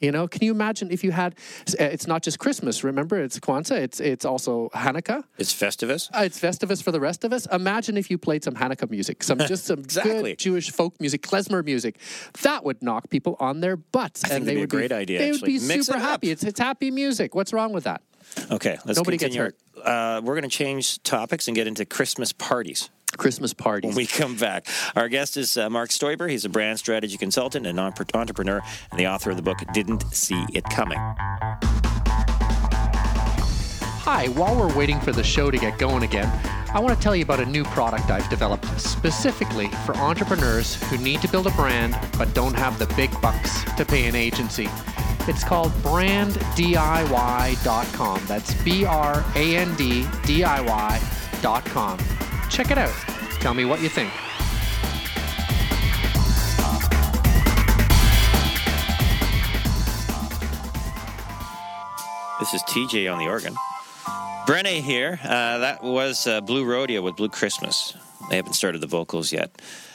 You 0.06 0.12
know, 0.12 0.28
can 0.28 0.42
you 0.44 0.52
imagine 0.60 0.90
if 0.92 1.04
you 1.06 1.12
had? 1.12 1.32
It's 1.78 2.08
not 2.08 2.24
just 2.28 2.38
Christmas. 2.40 2.84
Remember, 2.84 3.16
it's 3.26 3.38
Kwanzaa. 3.40 3.78
It's 3.88 4.00
it's 4.00 4.26
also 4.26 4.70
Hanukkah. 4.74 5.22
It's 5.38 5.54
Festivus. 5.54 6.10
Uh, 6.12 6.24
it's 6.28 6.40
Festivus 6.40 6.82
for 6.86 6.92
the 6.92 7.00
rest 7.00 7.24
of 7.24 7.32
us. 7.38 7.46
Imagine 7.52 7.98
if 7.98 8.10
you 8.12 8.18
played 8.18 8.44
some 8.44 8.56
Hanukkah 8.56 8.90
music, 8.90 9.22
some 9.24 9.38
just 9.54 9.66
some 9.66 9.80
Exactly. 9.80 10.22
good 10.32 10.40
Jewish 10.40 10.72
folk 10.72 10.94
music, 11.00 11.22
klezmer 11.22 11.64
music. 11.64 11.94
That 12.42 12.64
would 12.66 12.82
knock 12.82 13.04
people 13.12 13.36
on 13.40 13.60
their 13.62 13.78
butts, 13.78 14.24
and 14.32 14.48
they 14.48 14.54
be 14.56 14.58
a 14.58 14.64
would 14.64 14.70
great 14.78 14.92
idea, 14.92 15.20
They 15.20 15.30
actually. 15.30 15.54
would 15.54 15.62
be 15.62 15.68
Mix 15.74 15.86
super 15.86 16.00
it 16.00 16.02
happy. 16.02 16.32
It's 16.34 16.44
it's 16.44 16.60
happy 16.60 16.90
music. 16.90 17.36
What's 17.36 17.54
wrong 17.54 17.72
with 17.72 17.84
that? 17.84 18.02
Okay, 18.50 18.76
let's 18.86 18.98
Nobody 18.98 19.18
gets 19.18 19.36
continue. 19.36 19.54
Uh, 19.86 20.22
we're 20.24 20.36
going 20.40 20.50
to 20.50 20.58
change 20.64 21.02
topics 21.04 21.48
and 21.48 21.54
get 21.56 21.68
into 21.68 21.86
Christmas 21.86 22.32
parties. 22.34 22.90
Christmas 23.18 23.54
parties. 23.54 23.90
when 23.90 23.96
we 23.96 24.06
come 24.06 24.36
back. 24.36 24.66
Our 24.96 25.10
guest 25.10 25.38
is 25.38 25.58
uh, 25.58 25.70
Marc 25.70 25.90
Stoiber. 25.90 26.30
He's 26.30 26.46
a 26.46 26.50
brand 26.50 26.80
strategy 26.80 27.18
consultant 27.18 27.66
and 27.68 27.80
entre- 27.80 28.06
entrepreneur 28.14 28.62
and 28.92 29.00
the 29.00 29.08
author 29.08 29.32
of 29.32 29.38
the 29.38 29.44
book 29.44 29.60
Didn't 29.74 30.04
See 30.14 30.46
It 30.54 30.64
Coming. 30.66 31.00
Hi, 34.04 34.28
while 34.30 34.56
we're 34.60 34.76
waiting 34.76 35.00
for 35.00 35.12
the 35.12 35.24
show 35.24 35.52
to 35.52 35.58
get 35.58 35.78
going 35.78 36.04
again, 36.04 36.28
I 36.74 36.80
want 36.80 36.96
to 36.96 37.02
tell 37.02 37.16
you 37.16 37.24
about 37.24 37.40
a 37.40 37.46
new 37.46 37.64
product 37.66 38.10
I've 38.10 38.28
developed 38.30 38.66
specifically 38.80 39.68
for 39.86 39.96
entrepreneurs 39.98 40.76
who 40.90 40.98
need 40.98 41.22
to 41.22 41.28
build 41.28 41.46
a 41.48 41.52
brand 41.52 41.98
but 42.18 42.34
don't 42.34 42.56
have 42.56 42.80
the 42.80 42.88
big 42.96 43.12
bucks 43.22 43.64
to 43.76 43.86
pay 43.86 44.08
an 44.08 44.16
agency. 44.16 44.68
It's 45.28 45.44
called 45.44 45.72
branddiy.com. 45.84 48.22
That's 48.26 48.54
B 48.64 48.86
R 48.86 49.24
A 49.36 49.58
N 49.58 49.76
D 49.76 50.08
D 50.26 50.44
I 50.44 50.62
Y.com. 50.62 52.00
Check 52.52 52.70
it 52.70 52.78
out. 52.78 52.94
Tell 53.40 53.54
me 53.54 53.64
what 53.64 53.82
you 53.82 53.88
think. 53.90 54.12
This 62.42 62.54
is 62.54 62.62
TJ 62.64 63.12
on 63.12 63.20
the 63.20 63.28
organ. 63.28 63.56
Brennae 64.46 64.82
here. 64.82 65.20
Uh, 65.24 65.60
that 65.60 65.82
was 65.82 66.28
uh, 66.28 66.42
Blue 66.42 66.66
Rodeo 66.66 67.02
with 67.02 67.16
Blue 67.16 67.30
Christmas. 67.30 67.96
They 68.30 68.38
haven't 68.38 68.54
started 68.54 68.82
the 68.82 68.88
vocals 68.88 69.32
yet. 69.32 69.52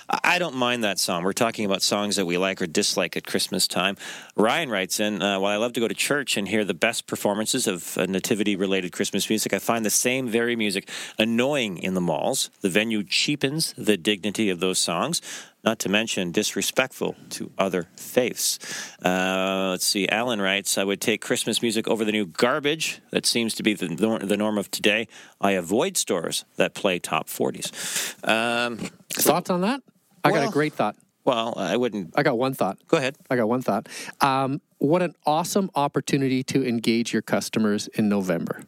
I 0.09 0.37
I 0.37 0.39
don't 0.39 0.57
mind 0.57 0.85
that 0.85 0.99
song. 0.99 1.25
We're 1.25 1.33
talking 1.33 1.65
about 1.65 1.81
songs 1.83 2.17
that 2.17 2.27
we 2.27 2.37
like 2.37 2.61
or 2.61 2.67
dislike 2.67 3.17
at 3.17 3.27
Christmas 3.27 3.67
time. 3.67 3.97
Ryan 4.37 4.69
writes 4.69 5.01
in 5.01 5.23
uh, 5.23 5.41
While 5.41 5.53
I 5.53 5.57
love 5.57 5.73
to 5.73 5.81
go 5.81 5.89
to 5.89 5.95
church 5.95 6.37
and 6.37 6.47
hear 6.47 6.63
the 6.63 6.75
best 6.75 7.07
performances 7.07 7.67
of 7.67 7.97
uh, 7.97 8.05
nativity 8.05 8.55
related 8.55 8.93
Christmas 8.93 9.29
music, 9.31 9.55
I 9.55 9.59
find 9.59 9.85
the 9.85 9.91
same 9.91 10.29
very 10.29 10.55
music 10.55 10.91
annoying 11.19 11.79
in 11.79 11.95
the 11.95 12.03
malls. 12.03 12.51
The 12.61 12.69
venue 12.69 13.03
cheapens 13.03 13.73
the 13.79 13.97
dignity 13.97 14.51
of 14.51 14.61
those 14.61 14.79
songs, 14.79 15.23
not 15.67 15.81
to 15.81 15.89
mention 15.89 16.31
disrespectful 16.31 17.17
to 17.31 17.51
other 17.59 17.89
faiths. 17.97 18.59
Uh, 19.05 19.71
let's 19.71 19.85
see. 19.85 20.09
Alan 20.09 20.41
writes 20.41 20.79
I 20.79 20.85
would 20.85 21.01
take 21.01 21.21
Christmas 21.21 21.61
music 21.61 21.89
over 21.89 22.05
the 22.05 22.13
new 22.13 22.25
garbage 22.25 23.01
that 23.11 23.27
seems 23.27 23.53
to 23.57 23.65
be 23.65 23.75
the, 23.75 23.89
nor- 23.89 24.21
the 24.21 24.37
norm 24.37 24.57
of 24.59 24.71
today. 24.71 25.09
I 25.41 25.51
avoid 25.51 25.97
stores 25.97 26.45
that 26.55 26.73
play 26.73 27.01
top 27.01 27.27
40s. 27.27 28.27
Um, 28.27 28.79
Thoughts 29.11 29.51
on 29.51 29.63
that? 29.63 29.83
I 30.23 30.31
got 30.31 30.49
a 30.49 30.51
great 30.51 30.73
thought. 30.73 30.97
well, 31.25 31.55
I 31.57 31.77
wouldn't. 31.77 32.15
I 32.17 32.23
got 32.23 32.39
one 32.39 32.55
thought. 32.55 32.79
Go 32.87 32.97
ahead. 32.97 33.17
I 33.29 33.37
got 33.37 33.49
one 33.49 33.63
thought. 33.63 33.89
Um, 34.21 34.61
what 34.79 35.03
an 35.03 35.15
awesome 35.25 35.71
opportunity 35.75 36.43
to 36.45 36.67
engage 36.67 37.13
your 37.13 37.23
customers 37.23 37.89
in 37.89 38.09
November. 38.09 38.63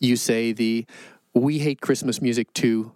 You 0.00 0.16
say 0.16 0.52
the 0.52 0.86
"We 1.34 1.58
hate 1.58 1.80
Christmas 1.82 2.22
music" 2.22 2.52
too 2.54 2.92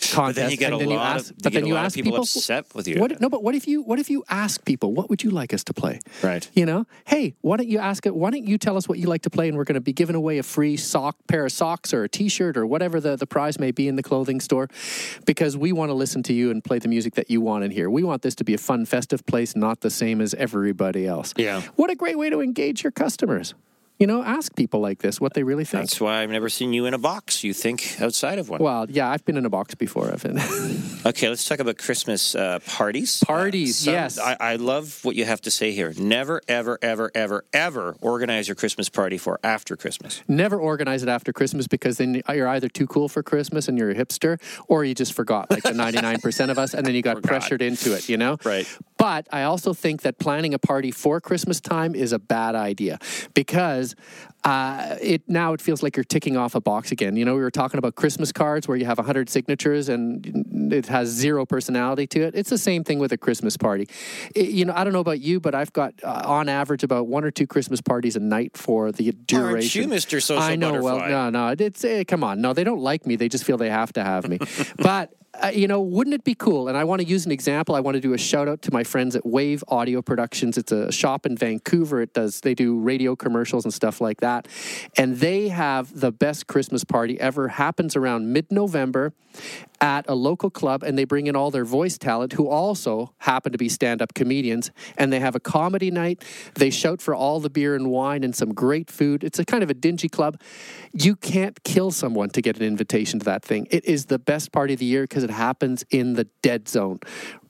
contest, 0.00 0.16
But 0.16 0.34
then 0.34 0.50
you 0.50 0.56
get 0.56 0.72
and 0.72 0.74
a 0.74 0.78
then 0.78 0.90
you 0.90 0.98
ask, 0.98 1.30
of, 1.30 1.38
but 1.42 1.52
then 1.52 1.66
you 1.66 1.76
ask 1.76 1.94
people, 1.94 2.12
people 2.12 2.22
upset 2.22 2.74
with 2.74 2.88
you. 2.88 3.00
What, 3.00 3.20
no, 3.20 3.28
but 3.28 3.42
what 3.42 3.54
if 3.54 3.68
you 3.68 3.82
what 3.82 3.98
if 3.98 4.10
you 4.10 4.24
ask 4.28 4.64
people 4.64 4.92
what 4.92 5.08
would 5.08 5.22
you 5.22 5.30
like 5.30 5.54
us 5.54 5.62
to 5.64 5.74
play? 5.74 6.00
Right. 6.22 6.48
You 6.54 6.66
know, 6.66 6.86
hey, 7.06 7.34
why 7.42 7.56
don't 7.56 7.68
you 7.68 7.78
ask 7.78 8.06
it? 8.06 8.14
Why 8.14 8.30
don't 8.30 8.46
you 8.46 8.58
tell 8.58 8.76
us 8.76 8.88
what 8.88 8.98
you 8.98 9.06
like 9.06 9.22
to 9.22 9.30
play, 9.30 9.48
and 9.48 9.56
we're 9.56 9.64
going 9.64 9.74
to 9.74 9.80
be 9.80 9.92
giving 9.92 10.16
away 10.16 10.38
a 10.38 10.42
free 10.42 10.76
sock, 10.76 11.16
pair 11.28 11.44
of 11.46 11.52
socks, 11.52 11.94
or 11.94 12.04
a 12.04 12.08
T-shirt, 12.08 12.56
or 12.56 12.66
whatever 12.66 13.00
the 13.00 13.16
the 13.16 13.26
prize 13.26 13.58
may 13.58 13.70
be 13.70 13.88
in 13.88 13.96
the 13.96 14.02
clothing 14.02 14.40
store, 14.40 14.68
because 15.26 15.56
we 15.56 15.72
want 15.72 15.90
to 15.90 15.94
listen 15.94 16.22
to 16.24 16.32
you 16.32 16.50
and 16.50 16.62
play 16.62 16.78
the 16.78 16.88
music 16.88 17.14
that 17.14 17.30
you 17.30 17.40
want 17.40 17.64
in 17.64 17.70
here. 17.70 17.88
We 17.88 18.02
want 18.02 18.22
this 18.22 18.34
to 18.36 18.44
be 18.44 18.54
a 18.54 18.58
fun, 18.58 18.86
festive 18.86 19.24
place, 19.26 19.54
not 19.54 19.80
the 19.80 19.90
same 19.90 20.20
as 20.20 20.34
everybody 20.34 21.06
else. 21.06 21.34
Yeah. 21.36 21.62
What 21.76 21.90
a 21.90 21.94
great 21.94 22.18
way 22.18 22.30
to 22.30 22.40
engage 22.40 22.82
your 22.82 22.92
customers. 22.92 23.54
You 23.98 24.06
know, 24.08 24.22
ask 24.22 24.54
people 24.56 24.80
like 24.80 24.98
this 25.00 25.20
what 25.20 25.34
they 25.34 25.44
really 25.44 25.64
think. 25.64 25.82
That's 25.82 26.00
why 26.00 26.22
I've 26.22 26.30
never 26.30 26.48
seen 26.48 26.72
you 26.72 26.84
in 26.86 26.94
a 26.94 26.98
box. 26.98 27.44
You 27.44 27.52
think 27.54 27.96
outside 28.00 28.38
of 28.38 28.48
one. 28.48 28.60
well, 28.60 28.90
yeah, 28.90 29.08
I've 29.08 29.24
been 29.24 29.36
in 29.36 29.46
a 29.46 29.50
box 29.50 29.74
before. 29.74 30.10
I've 30.12 30.22
been. 30.22 30.38
Okay, 31.06 31.28
let's 31.28 31.46
talk 31.46 31.58
about 31.58 31.76
Christmas 31.76 32.34
uh, 32.34 32.60
parties. 32.66 33.22
Parties, 33.26 33.76
some- 33.80 33.92
yes. 33.92 34.18
I, 34.18 34.36
I 34.40 34.56
love 34.56 35.04
what 35.04 35.16
you 35.16 35.26
have 35.26 35.42
to 35.42 35.50
say 35.50 35.72
here. 35.72 35.92
Never, 35.98 36.40
ever, 36.48 36.78
ever, 36.80 37.10
ever, 37.14 37.44
ever 37.52 37.96
organize 38.00 38.48
your 38.48 38.54
Christmas 38.54 38.88
party 38.88 39.18
for 39.18 39.38
after 39.44 39.76
Christmas. 39.76 40.22
Never 40.28 40.58
organize 40.58 41.02
it 41.02 41.10
after 41.10 41.30
Christmas 41.30 41.66
because 41.66 41.98
then 41.98 42.22
you're 42.32 42.48
either 42.48 42.70
too 42.70 42.86
cool 42.86 43.10
for 43.10 43.22
Christmas 43.22 43.68
and 43.68 43.76
you're 43.76 43.90
a 43.90 43.94
hipster, 43.94 44.40
or 44.66 44.82
you 44.82 44.94
just 44.94 45.12
forgot, 45.12 45.50
like 45.50 45.62
the 45.62 45.70
99% 45.70 46.50
of 46.50 46.58
us, 46.58 46.72
and 46.72 46.86
then 46.86 46.94
you 46.94 47.02
got 47.02 47.22
pressured 47.22 47.60
into 47.60 47.94
it, 47.94 48.08
you 48.08 48.16
know? 48.16 48.38
Right. 48.42 48.66
But 48.96 49.28
I 49.30 49.42
also 49.42 49.74
think 49.74 50.00
that 50.02 50.18
planning 50.18 50.54
a 50.54 50.58
party 50.58 50.90
for 50.90 51.20
Christmas 51.20 51.60
time 51.60 51.94
is 51.94 52.12
a 52.12 52.18
bad 52.18 52.54
idea 52.54 52.98
because 53.34 53.94
uh, 54.44 54.96
it 55.00 55.22
now 55.28 55.52
it 55.52 55.60
feels 55.60 55.82
like 55.82 55.96
you're 55.96 56.04
ticking 56.04 56.36
off 56.36 56.54
a 56.54 56.60
box 56.60 56.92
again. 56.92 57.16
You 57.16 57.24
know, 57.24 57.34
we 57.34 57.40
were 57.40 57.50
talking 57.50 57.78
about 57.78 57.94
Christmas 57.96 58.30
cards 58.30 58.68
where 58.68 58.76
you 58.76 58.84
have 58.84 58.98
100 58.98 59.28
signatures 59.28 59.88
and 59.88 60.72
it 60.72 60.86
has 60.94 61.08
zero 61.08 61.44
personality 61.44 62.06
to 62.06 62.20
it. 62.22 62.34
It's 62.34 62.50
the 62.50 62.58
same 62.58 62.84
thing 62.84 62.98
with 63.00 63.12
a 63.12 63.18
Christmas 63.18 63.56
party. 63.56 63.88
It- 64.34 64.50
you 64.54 64.64
know, 64.64 64.72
I 64.76 64.84
don't 64.84 64.92
know 64.92 65.00
about 65.00 65.20
you, 65.20 65.40
but 65.40 65.54
I've 65.54 65.72
got 65.72 65.92
uh, 66.02 66.22
on 66.24 66.48
average 66.48 66.84
about 66.84 67.08
one 67.08 67.24
or 67.24 67.30
two 67.32 67.46
Christmas 67.46 67.80
parties 67.80 68.14
a 68.16 68.20
night 68.20 68.56
for 68.56 68.92
the 68.92 69.10
duration. 69.12 69.44
Aren't 69.44 69.74
you 69.74 69.86
Mr. 69.88 70.22
Social 70.22 70.42
I 70.42 70.54
know. 70.56 70.80
Well, 70.80 71.00
no, 71.00 71.30
no. 71.30 71.54
It's 71.58 71.84
eh, 71.84 72.04
come 72.04 72.22
on. 72.22 72.40
No, 72.40 72.52
they 72.52 72.64
don't 72.64 72.80
like 72.80 73.06
me. 73.06 73.16
They 73.16 73.28
just 73.28 73.44
feel 73.44 73.56
they 73.56 73.70
have 73.70 73.92
to 73.94 74.04
have 74.04 74.28
me. 74.28 74.38
but 74.78 75.12
uh, 75.42 75.48
you 75.48 75.66
know, 75.66 75.80
wouldn't 75.80 76.14
it 76.14 76.24
be 76.24 76.34
cool? 76.34 76.68
And 76.68 76.76
I 76.76 76.84
want 76.84 77.02
to 77.02 77.06
use 77.06 77.26
an 77.26 77.32
example. 77.32 77.74
I 77.74 77.80
want 77.80 77.96
to 77.96 78.00
do 78.00 78.12
a 78.12 78.18
shout 78.18 78.48
out 78.48 78.62
to 78.62 78.72
my 78.72 78.84
friends 78.84 79.16
at 79.16 79.26
Wave 79.26 79.64
Audio 79.68 80.02
Productions. 80.02 80.56
It's 80.56 80.72
a 80.72 80.92
shop 80.92 81.26
in 81.26 81.36
Vancouver. 81.36 82.00
It 82.00 82.14
does 82.14 82.40
they 82.40 82.54
do 82.54 82.78
radio 82.78 83.16
commercials 83.16 83.64
and 83.64 83.74
stuff 83.74 84.00
like 84.00 84.20
that. 84.20 84.48
And 84.96 85.16
they 85.16 85.48
have 85.48 86.00
the 86.00 86.12
best 86.12 86.46
Christmas 86.46 86.84
party 86.84 87.18
ever. 87.20 87.48
Happens 87.48 87.96
around 87.96 88.32
mid-November 88.32 89.12
at 89.80 90.08
a 90.08 90.14
local 90.14 90.48
club 90.50 90.82
and 90.82 90.96
they 90.96 91.04
bring 91.04 91.26
in 91.26 91.34
all 91.34 91.50
their 91.50 91.64
voice 91.64 91.98
talent 91.98 92.34
who 92.34 92.48
also 92.48 93.12
happen 93.18 93.50
to 93.52 93.58
be 93.58 93.68
stand-up 93.68 94.14
comedians 94.14 94.70
and 94.96 95.12
they 95.12 95.20
have 95.20 95.34
a 95.34 95.40
comedy 95.40 95.90
night. 95.90 96.24
They 96.54 96.70
shout 96.70 97.02
for 97.02 97.14
all 97.14 97.40
the 97.40 97.50
beer 97.50 97.74
and 97.74 97.90
wine 97.90 98.22
and 98.22 98.34
some 98.34 98.54
great 98.54 98.90
food. 98.90 99.24
It's 99.24 99.38
a 99.38 99.44
kind 99.44 99.62
of 99.62 99.70
a 99.70 99.74
dingy 99.74 100.08
club. 100.08 100.40
You 100.92 101.16
can't 101.16 101.62
kill 101.64 101.90
someone 101.90 102.30
to 102.30 102.40
get 102.40 102.56
an 102.56 102.62
invitation 102.62 103.18
to 103.18 103.24
that 103.24 103.42
thing. 103.42 103.66
It 103.70 103.84
is 103.84 104.06
the 104.06 104.18
best 104.18 104.52
party 104.52 104.74
of 104.74 104.78
the 104.78 104.86
year 104.86 105.02
because 105.02 105.23
it 105.24 105.30
happens 105.30 105.84
in 105.90 106.14
the 106.14 106.28
dead 106.42 106.68
zone. 106.68 107.00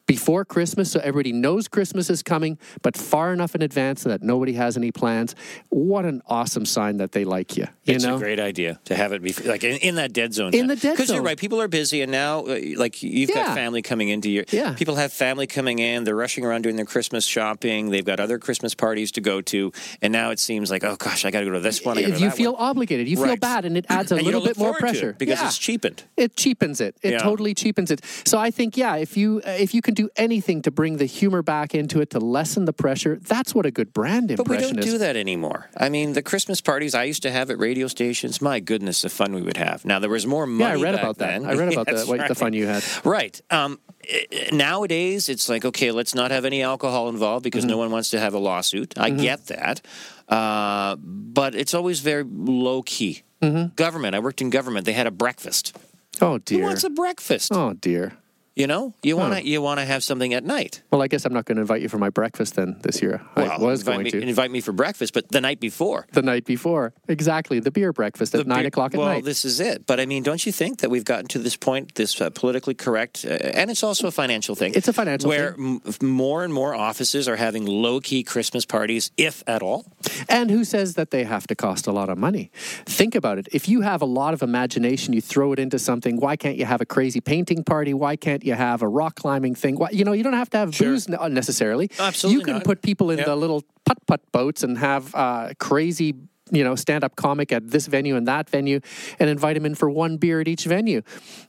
Before 0.06 0.44
Christmas, 0.44 0.90
so 0.92 1.00
everybody 1.00 1.32
knows 1.32 1.66
Christmas 1.66 2.10
is 2.10 2.22
coming, 2.22 2.58
but 2.82 2.94
far 2.94 3.32
enough 3.32 3.54
in 3.54 3.62
advance 3.62 4.02
so 4.02 4.10
that 4.10 4.22
nobody 4.22 4.52
has 4.52 4.76
any 4.76 4.92
plans. 4.92 5.34
What 5.70 6.04
an 6.04 6.20
awesome 6.26 6.66
sign 6.66 6.98
that 6.98 7.12
they 7.12 7.24
like 7.24 7.56
you. 7.56 7.66
You 7.84 7.94
it's 7.94 8.04
know, 8.04 8.16
a 8.16 8.18
great 8.18 8.38
idea 8.38 8.78
to 8.84 8.94
have 8.94 9.14
it 9.14 9.22
be 9.22 9.32
like 9.32 9.64
in, 9.64 9.78
in 9.78 9.94
that 9.94 10.12
dead 10.12 10.34
zone. 10.34 10.52
In 10.52 10.66
the 10.66 10.74
dead 10.76 10.82
zone. 10.82 10.92
Because 10.92 11.10
you're 11.10 11.22
right. 11.22 11.38
People 11.38 11.58
are 11.58 11.68
busy, 11.68 12.02
and 12.02 12.12
now, 12.12 12.40
uh, 12.40 12.60
like 12.76 13.02
you've 13.02 13.30
Yeah. 13.30 13.46
got 13.46 13.54
family 13.54 13.80
coming 13.80 14.10
into 14.10 14.28
your. 14.30 14.44
Yeah. 14.50 14.74
People 14.74 14.96
have 14.96 15.10
family 15.10 15.46
coming 15.46 15.78
in. 15.78 16.04
They're 16.04 16.14
rushing 16.14 16.44
around 16.44 16.62
doing 16.62 16.76
their 16.76 16.84
Christmas 16.84 17.24
shopping. 17.24 17.88
They've 17.88 18.04
got 18.04 18.20
other 18.20 18.38
Christmas 18.38 18.74
parties 18.74 19.10
to 19.12 19.22
go 19.22 19.40
to, 19.40 19.72
and 20.02 20.12
now 20.12 20.30
it 20.32 20.38
seems 20.38 20.70
like, 20.70 20.84
oh 20.84 20.96
gosh, 20.96 21.24
I 21.24 21.30
got 21.30 21.40
to 21.40 21.46
go 21.46 21.52
to 21.52 21.60
this 21.60 21.82
one. 21.82 21.96
I 21.96 22.02
if 22.02 22.20
you 22.20 22.28
that 22.28 22.36
feel 22.36 22.52
one. 22.52 22.62
obligated, 22.62 23.08
you 23.08 23.16
feel 23.16 23.36
bad, 23.36 23.64
and 23.64 23.74
it 23.78 23.86
adds 23.88 24.12
a 24.12 24.16
And 24.16 24.26
little 24.26 24.42
bit 24.42 24.58
more 24.58 24.74
forward 24.74 24.76
it 24.76 24.80
pressure 24.80 25.16
because 25.18 25.40
Yeah. 25.40 25.46
it's 25.46 25.56
cheapened. 25.56 26.02
it 26.18 26.36
cheapens 26.36 26.82
it. 26.82 26.94
It 27.02 27.12
Yeah. 27.12 27.18
totally 27.20 27.54
cheapens 27.54 27.90
it. 27.90 28.02
So 28.26 28.36
I 28.38 28.50
think, 28.50 28.76
yeah, 28.76 28.96
if 28.96 29.16
you 29.16 29.40
uh, 29.46 29.50
if 29.52 29.72
you 29.72 29.80
can 29.80 29.93
do 29.94 30.10
anything 30.16 30.62
to 30.62 30.70
bring 30.70 30.96
the 30.98 31.06
humor 31.06 31.42
back 31.42 31.74
into 31.74 32.00
it 32.00 32.10
to 32.10 32.18
lessen 32.20 32.64
the 32.66 32.72
pressure, 32.72 33.18
that's 33.22 33.54
what 33.54 33.64
a 33.66 33.70
good 33.70 33.92
brand 33.92 34.30
impression 34.30 34.54
is. 34.54 34.62
But 34.62 34.68
we 34.68 34.74
don't 34.74 34.78
is. 34.84 34.92
do 34.92 34.98
that 34.98 35.16
anymore. 35.16 35.70
I 35.76 35.88
mean, 35.88 36.12
the 36.12 36.22
Christmas 36.22 36.60
parties 36.60 36.94
I 36.94 37.04
used 37.04 37.22
to 37.22 37.30
have 37.30 37.50
at 37.50 37.58
radio 37.58 37.86
stations. 37.86 38.42
My 38.42 38.60
goodness, 38.60 39.02
the 39.02 39.08
fun 39.08 39.34
we 39.34 39.42
would 39.42 39.56
have. 39.56 39.84
Now 39.84 39.98
there 39.98 40.10
was 40.10 40.26
more 40.26 40.46
money. 40.46 40.78
Yeah, 40.78 40.78
I 40.78 40.82
read 40.82 40.94
about 40.94 41.18
that. 41.18 41.40
then. 41.42 41.46
I 41.50 41.54
read 41.54 41.72
about 41.72 41.86
That's 41.94 42.04
the, 42.04 42.08
what, 42.10 42.28
the 42.28 42.34
fun 42.34 42.52
you 42.52 42.66
had. 42.66 42.84
Right. 43.04 43.40
Um, 43.50 43.78
i- 44.08 44.26
i- 44.32 44.48
nowadays, 44.54 45.28
it's 45.28 45.48
like, 45.48 45.64
okay, 45.64 45.90
let's 45.90 46.14
not 46.14 46.30
have 46.30 46.44
any 46.44 46.62
alcohol 46.62 47.08
involved 47.08 47.44
because 47.44 47.64
Mm-hmm. 47.64 47.70
no 47.70 47.78
one 47.78 47.90
wants 47.90 48.10
to 48.10 48.20
have 48.20 48.34
a 48.34 48.38
lawsuit. 48.38 48.94
I 48.98 49.10
get 49.10 49.46
that. 49.46 49.80
Uh, 50.28 50.96
but 50.98 51.54
it's 51.54 51.74
always 51.74 52.00
very 52.00 52.24
low 52.24 52.82
key. 52.82 53.22
Mm-hmm. 53.42 53.74
Government. 53.76 54.14
I 54.14 54.20
worked 54.20 54.40
in 54.40 54.50
government. 54.50 54.86
They 54.86 54.92
had 54.94 55.06
a 55.06 55.10
breakfast. 55.10 55.76
Oh 56.20 56.38
dear. 56.38 56.60
Who 56.60 56.64
wants 56.64 56.84
a 56.84 56.90
breakfast? 56.90 57.52
Oh 57.52 57.74
dear. 57.74 58.12
You 58.56 58.68
know, 58.68 58.94
you 59.02 59.16
want 59.16 59.34
to 59.34 59.44
you 59.44 59.60
want 59.60 59.80
to 59.80 59.84
have 59.84 60.04
something 60.04 60.32
at 60.32 60.44
night. 60.44 60.82
Well, 60.92 61.02
I 61.02 61.08
guess 61.08 61.24
I'm 61.24 61.32
not 61.32 61.44
going 61.44 61.56
to 61.56 61.62
invite 61.62 61.82
you 61.82 61.88
for 61.88 61.98
my 61.98 62.08
breakfast 62.10 62.54
then 62.54 62.76
this 62.82 63.02
year. 63.02 63.20
I 63.34 63.58
was 63.58 63.82
going 63.82 64.04
me, 64.04 64.12
to 64.12 64.20
invite 64.20 64.52
me 64.52 64.60
for 64.60 64.70
breakfast, 64.70 65.12
but 65.12 65.28
the 65.28 65.40
night 65.40 65.58
before. 65.58 66.06
the 66.12 66.22
night 66.22 66.44
before. 66.44 66.92
Exactly, 67.08 67.58
the 67.58 67.72
beer 67.72 67.92
breakfast 67.92 68.32
at 68.32 68.38
The 68.44 68.48
nine 68.48 68.60
beer- 68.60 68.68
o'clock 68.68 68.94
at 68.94 68.98
well, 68.98 69.08
night. 69.08 69.24
this 69.24 69.44
is 69.44 69.58
it. 69.58 69.86
But 69.86 69.98
I 69.98 70.06
mean, 70.06 70.22
don't 70.22 70.46
you 70.46 70.52
think 70.52 70.78
that 70.80 70.90
we've 70.90 71.04
gotten 71.04 71.26
to 71.28 71.40
this 71.40 71.56
point, 71.56 71.96
this 71.96 72.20
uh, 72.20 72.30
politically 72.30 72.74
correct, 72.74 73.24
uh, 73.28 73.30
and 73.32 73.72
it's 73.72 73.82
also 73.82 74.06
a 74.06 74.12
financial 74.12 74.54
thing. 74.54 74.72
It's 74.76 74.86
a 74.86 74.92
financial 74.92 75.28
where 75.30 75.54
m- 75.54 75.80
more 76.00 76.44
and 76.44 76.54
more 76.54 76.76
offices 76.76 77.26
are 77.26 77.36
having 77.36 77.66
low 77.66 78.00
key 78.00 78.22
Christmas 78.22 78.64
parties, 78.64 79.10
if 79.16 79.42
at 79.48 79.62
all. 79.62 79.84
And 80.28 80.48
who 80.48 80.62
says 80.62 80.94
that 80.94 81.10
they 81.10 81.24
have 81.24 81.48
to 81.48 81.56
cost 81.56 81.88
a 81.88 81.92
lot 81.92 82.08
of 82.08 82.18
money? 82.18 82.52
Think 82.86 83.16
about 83.16 83.38
it. 83.38 83.48
If 83.50 83.68
you 83.68 83.80
have 83.80 84.00
a 84.00 84.06
lot 84.06 84.32
of 84.32 84.42
imagination, 84.42 85.12
you 85.12 85.20
throw 85.20 85.52
it 85.52 85.58
into 85.58 85.80
something. 85.80 86.18
Why 86.20 86.36
can't 86.36 86.56
you 86.56 86.66
have 86.66 86.80
a 86.80 86.86
crazy 86.86 87.20
painting 87.20 87.64
party? 87.64 87.92
Why 87.92 88.14
can't 88.14 88.43
you 88.44 88.54
have 88.54 88.82
a 88.82 88.88
rock 88.88 89.14
climbing 89.16 89.54
thing? 89.54 89.78
You 89.92 90.04
know, 90.04 90.12
you 90.12 90.22
don't 90.22 90.34
have 90.34 90.50
to 90.50 90.58
have 90.58 90.76
booze 90.78 91.08
necessarily. 91.08 91.90
Absolutely 91.98 92.38
You 92.40 92.44
can 92.44 92.54
not. 92.54 92.64
put 92.64 92.82
people 92.82 93.10
in 93.10 93.18
Yep. 93.18 93.26
the 93.26 93.36
little 93.36 93.62
putt 93.84 93.98
putt 94.06 94.20
boats 94.32 94.62
and 94.62 94.78
have 94.78 95.14
uh, 95.14 95.50
crazy. 95.58 96.14
You 96.50 96.62
know, 96.62 96.74
stand 96.76 97.04
up 97.04 97.16
comic 97.16 97.52
at 97.52 97.70
this 97.70 97.86
venue 97.86 98.16
and 98.16 98.28
that 98.28 98.50
venue 98.50 98.80
and 99.18 99.30
invite 99.30 99.54
them 99.56 99.64
in 99.64 99.74
for 99.74 99.88
one 99.88 100.18
beer 100.18 100.42
at 100.42 100.46
each 100.46 100.66
venue. 100.66 101.00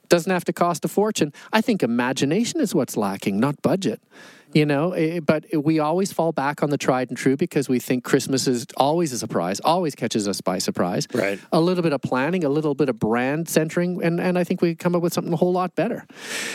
Doesn't 0.08 0.32
have 0.32 0.46
to 0.46 0.54
cost 0.54 0.86
a 0.86 0.88
fortune. 0.88 1.34
I 1.52 1.60
think 1.60 1.84
imagination 1.84 2.62
is 2.62 2.74
what's 2.74 2.96
lacking, 2.96 3.38
not 3.38 3.62
budget. 3.62 4.02
You 4.56 4.66
know, 4.66 4.94
eh, 4.94 5.20
but 5.20 5.46
we 5.54 5.80
always 5.80 6.14
fall 6.14 6.32
back 6.32 6.64
on 6.64 6.70
the 6.70 6.78
tried 6.78 7.10
and 7.10 7.18
true 7.18 7.36
because 7.36 7.68
we 7.68 7.78
think 7.78 8.06
Christmas 8.06 8.48
is 8.48 8.66
always 8.78 9.12
a 9.12 9.18
surprise, 9.18 9.60
always 9.60 9.96
catches 9.96 10.30
us 10.30 10.40
by 10.40 10.60
surprise. 10.60 11.10
Right. 11.14 11.42
A 11.52 11.60
little 11.60 11.84
bit 11.84 11.92
of 11.92 12.02
planning, 12.02 12.46
a 12.46 12.50
little 12.50 12.74
bit 12.74 12.88
of 12.88 12.98
brand 12.98 13.50
centering, 13.50 14.02
and, 14.02 14.22
and 14.22 14.40
I 14.40 14.46
think 14.46 14.62
we 14.62 14.74
come 14.74 14.96
up 14.96 15.02
with 15.02 15.12
something 15.12 15.34
a 15.34 15.36
whole 15.36 15.52
lot 15.52 15.76
better. 15.76 16.06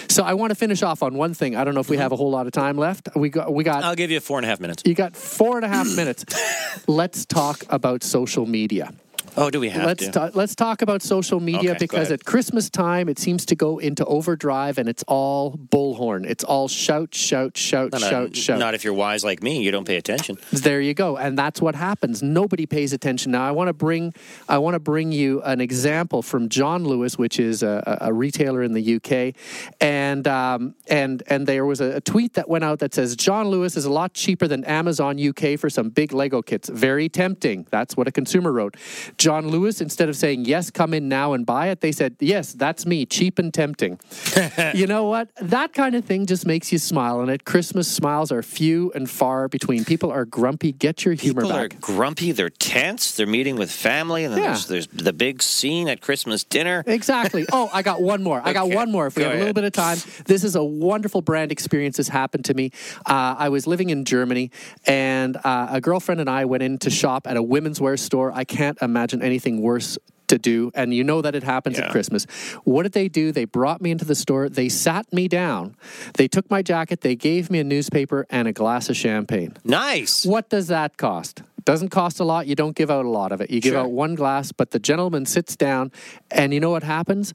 So 0.08 0.22
I 0.24 0.32
want 0.32 0.50
to 0.50 0.54
finish 0.54 0.82
off 0.82 1.02
on 1.02 1.12
one 1.12 1.34
thing. 1.34 1.56
I 1.56 1.62
don't 1.62 1.74
know 1.74 1.80
if 1.80 1.90
we 1.90 1.98
have 1.98 2.10
a 2.10 2.16
whole 2.16 2.30
lot 2.30 2.46
of 2.46 2.52
time 2.52 2.78
left. 2.78 3.10
We 3.14 3.28
got 3.28 3.52
we 3.52 3.64
got 3.64 3.84
I'll 3.84 3.94
give 3.94 4.10
you 4.10 4.20
four 4.20 4.38
and 4.38 4.46
a 4.46 4.48
half 4.48 4.60
minutes. 4.60 4.82
you 4.86 4.94
got 4.94 5.14
four 5.14 5.56
and 5.56 5.66
a 5.66 5.68
half 5.68 5.94
minutes. 5.94 6.24
Let's 6.86 7.26
talk 7.26 7.64
about 7.68 8.02
social 8.02 8.46
media. 8.46 8.94
Oh, 9.36 9.50
do 9.50 9.60
we 9.60 9.68
have 9.68 9.86
Let's 9.86 10.04
to? 10.06 10.12
ta- 10.12 10.30
let's 10.34 10.54
talk 10.54 10.82
about 10.82 11.02
social 11.02 11.40
media 11.40 11.70
Okay, 11.70 11.78
because 11.78 12.10
at 12.10 12.24
Christmas 12.24 12.70
time 12.70 13.08
it 13.08 13.18
seems 13.18 13.46
to 13.46 13.54
go 13.54 13.78
into 13.78 14.04
overdrive 14.04 14.78
and 14.78 14.88
it's 14.88 15.04
all 15.06 15.52
bullhorn. 15.56 16.26
It's 16.26 16.44
all 16.44 16.68
shout, 16.68 17.14
shout, 17.14 17.56
shout, 17.56 17.98
shout, 17.98 18.36
shout. 18.36 18.58
not 18.58 18.74
if 18.74 18.84
you're 18.84 18.94
wise 18.94 19.24
like 19.24 19.42
me, 19.42 19.62
you 19.62 19.70
don't 19.70 19.86
pay 19.86 19.96
attention. 19.96 20.38
There 20.52 20.80
you 20.80 20.94
go, 20.94 21.16
and 21.16 21.38
that's 21.38 21.60
what 21.60 21.74
happens. 21.74 22.22
Nobody 22.22 22.66
pays 22.66 22.92
attention. 22.92 23.32
Now, 23.32 23.46
I 23.46 23.50
want 23.52 23.68
to 23.68 23.72
bring, 23.72 24.14
I 24.48 24.58
want 24.58 24.74
to 24.74 24.80
bring 24.80 25.12
you 25.12 25.42
an 25.42 25.60
example 25.60 26.22
from 26.22 26.48
John 26.48 26.84
Lewis, 26.84 27.16
which 27.18 27.38
is 27.38 27.62
a, 27.62 27.98
a 28.00 28.12
retailer 28.12 28.62
in 28.62 28.72
the 28.72 28.96
UK, 28.96 29.34
and 29.80 30.26
um, 30.26 30.74
and 30.88 31.22
and 31.26 31.46
there 31.46 31.64
was 31.66 31.80
a 31.80 32.00
tweet 32.00 32.34
that 32.34 32.48
went 32.48 32.64
out 32.64 32.80
that 32.80 32.94
says 32.94 33.16
John 33.16 33.48
Lewis 33.48 33.76
is 33.76 33.84
a 33.84 33.92
lot 33.92 34.14
cheaper 34.14 34.46
than 34.46 34.64
Amazon 34.64 35.18
UK 35.20 35.58
for 35.58 35.70
some 35.70 35.90
big 35.90 36.12
Lego 36.12 36.42
kits. 36.42 36.68
Very 36.68 37.08
tempting. 37.08 37.66
That's 37.70 37.96
what 37.96 38.08
a 38.08 38.12
consumer 38.12 38.52
wrote. 38.52 38.76
John 39.20 39.48
Lewis, 39.48 39.82
instead 39.82 40.08
of 40.08 40.16
saying 40.16 40.46
yes, 40.46 40.70
come 40.70 40.94
in 40.94 41.06
now 41.06 41.34
and 41.34 41.44
buy 41.44 41.68
it, 41.68 41.82
they 41.82 41.92
said 41.92 42.16
yes, 42.20 42.54
that's 42.54 42.86
me, 42.86 43.04
cheap 43.04 43.38
and 43.38 43.52
tempting. 43.52 44.00
you 44.74 44.86
know 44.86 45.04
what? 45.04 45.28
That 45.42 45.74
kind 45.74 45.94
of 45.94 46.06
thing 46.06 46.24
just 46.24 46.46
makes 46.46 46.72
you 46.72 46.78
smile. 46.78 47.20
And 47.20 47.30
at 47.30 47.44
Christmas, 47.44 47.86
smiles 47.86 48.32
are 48.32 48.42
few 48.42 48.90
and 48.94 49.10
far 49.10 49.46
between. 49.46 49.84
People 49.84 50.10
are 50.10 50.24
grumpy. 50.24 50.72
Get 50.72 51.04
your 51.04 51.12
humor 51.12 51.42
People 51.42 51.54
are 51.56 51.68
back. 51.68 51.80
grumpy. 51.82 52.32
They're 52.32 52.48
tense. 52.48 53.14
They're 53.14 53.26
meeting 53.26 53.56
with 53.56 53.70
family, 53.70 54.24
and 54.24 54.32
then 54.32 54.40
Yeah. 54.42 54.48
there's, 54.52 54.66
there's 54.68 54.86
the 54.86 55.12
big 55.12 55.42
scene 55.42 55.86
at 55.88 56.00
Christmas 56.00 56.42
dinner. 56.42 56.82
Exactly. 56.86 57.44
Oh, 57.52 57.68
I 57.72 57.82
got 57.82 58.00
one 58.00 58.22
more. 58.22 58.40
I 58.42 58.52
got 58.54 58.66
Okay, 58.68 58.76
one 58.76 58.90
more. 58.92 59.08
If 59.08 59.16
we 59.16 59.22
go 59.24 59.28
have 59.28 59.36
a 59.36 59.38
little 59.40 59.52
bit 59.52 59.64
of 59.64 59.72
time, 59.72 59.98
this 60.26 60.44
is 60.44 60.54
a 60.56 60.62
wonderful 60.64 61.20
brand 61.20 61.50
experience. 61.52 61.96
This 61.96 62.08
happened 62.08 62.44
to 62.46 62.54
me. 62.54 62.70
Uh, 63.04 63.34
I 63.36 63.48
was 63.48 63.66
living 63.66 63.90
in 63.90 64.04
Germany, 64.04 64.50
and 64.86 65.36
uh, 65.36 65.66
a 65.70 65.80
girlfriend 65.80 66.20
and 66.20 66.30
I 66.30 66.44
went 66.44 66.62
in 66.62 66.78
to 66.78 66.88
shop 66.90 67.26
at 67.26 67.36
a 67.36 67.42
women's 67.42 67.80
wear 67.80 67.96
store. 67.96 68.30
I 68.32 68.44
can't 68.44 68.78
imagine 68.80 69.09
anything 69.14 69.60
worse 69.60 69.98
to 70.28 70.38
do 70.38 70.70
and 70.76 70.94
you 70.94 71.02
know 71.02 71.20
that 71.20 71.34
it 71.34 71.42
happens 71.42 71.76
Yeah. 71.76 71.86
at 71.86 71.90
christmas 71.90 72.24
what 72.62 72.84
did 72.84 72.92
they 72.92 73.08
do 73.08 73.32
they 73.32 73.44
brought 73.44 73.80
me 73.82 73.90
into 73.90 74.04
the 74.04 74.14
store 74.14 74.48
they 74.48 74.68
sat 74.68 75.12
me 75.12 75.26
down 75.26 75.74
they 76.14 76.28
took 76.28 76.48
my 76.48 76.62
jacket 76.62 77.00
they 77.00 77.16
gave 77.16 77.50
me 77.50 77.58
a 77.58 77.64
newspaper 77.64 78.26
and 78.30 78.46
a 78.46 78.52
glass 78.52 78.88
of 78.88 78.96
champagne 78.96 79.56
Nice. 79.64 80.24
what 80.24 80.48
does 80.48 80.68
that 80.68 80.96
cost? 80.96 81.42
It 81.58 81.64
doesn't 81.66 81.90
cost 81.90 82.20
a 82.20 82.24
lot. 82.24 82.46
You 82.46 82.54
don't 82.54 82.74
give 82.74 82.90
out 82.90 83.04
a 83.04 83.08
lot 83.10 83.32
of 83.32 83.40
it. 83.42 83.50
You 83.50 83.60
give 83.60 83.72
Sure. 83.74 83.82
out 83.82 83.90
one 83.90 84.14
glass, 84.14 84.50
but 84.50 84.70
the 84.70 84.78
gentleman 84.78 85.26
sits 85.26 85.56
down, 85.56 85.92
and 86.30 86.54
you 86.54 86.60
know 86.60 86.70
what 86.70 86.82
happens? 86.84 87.34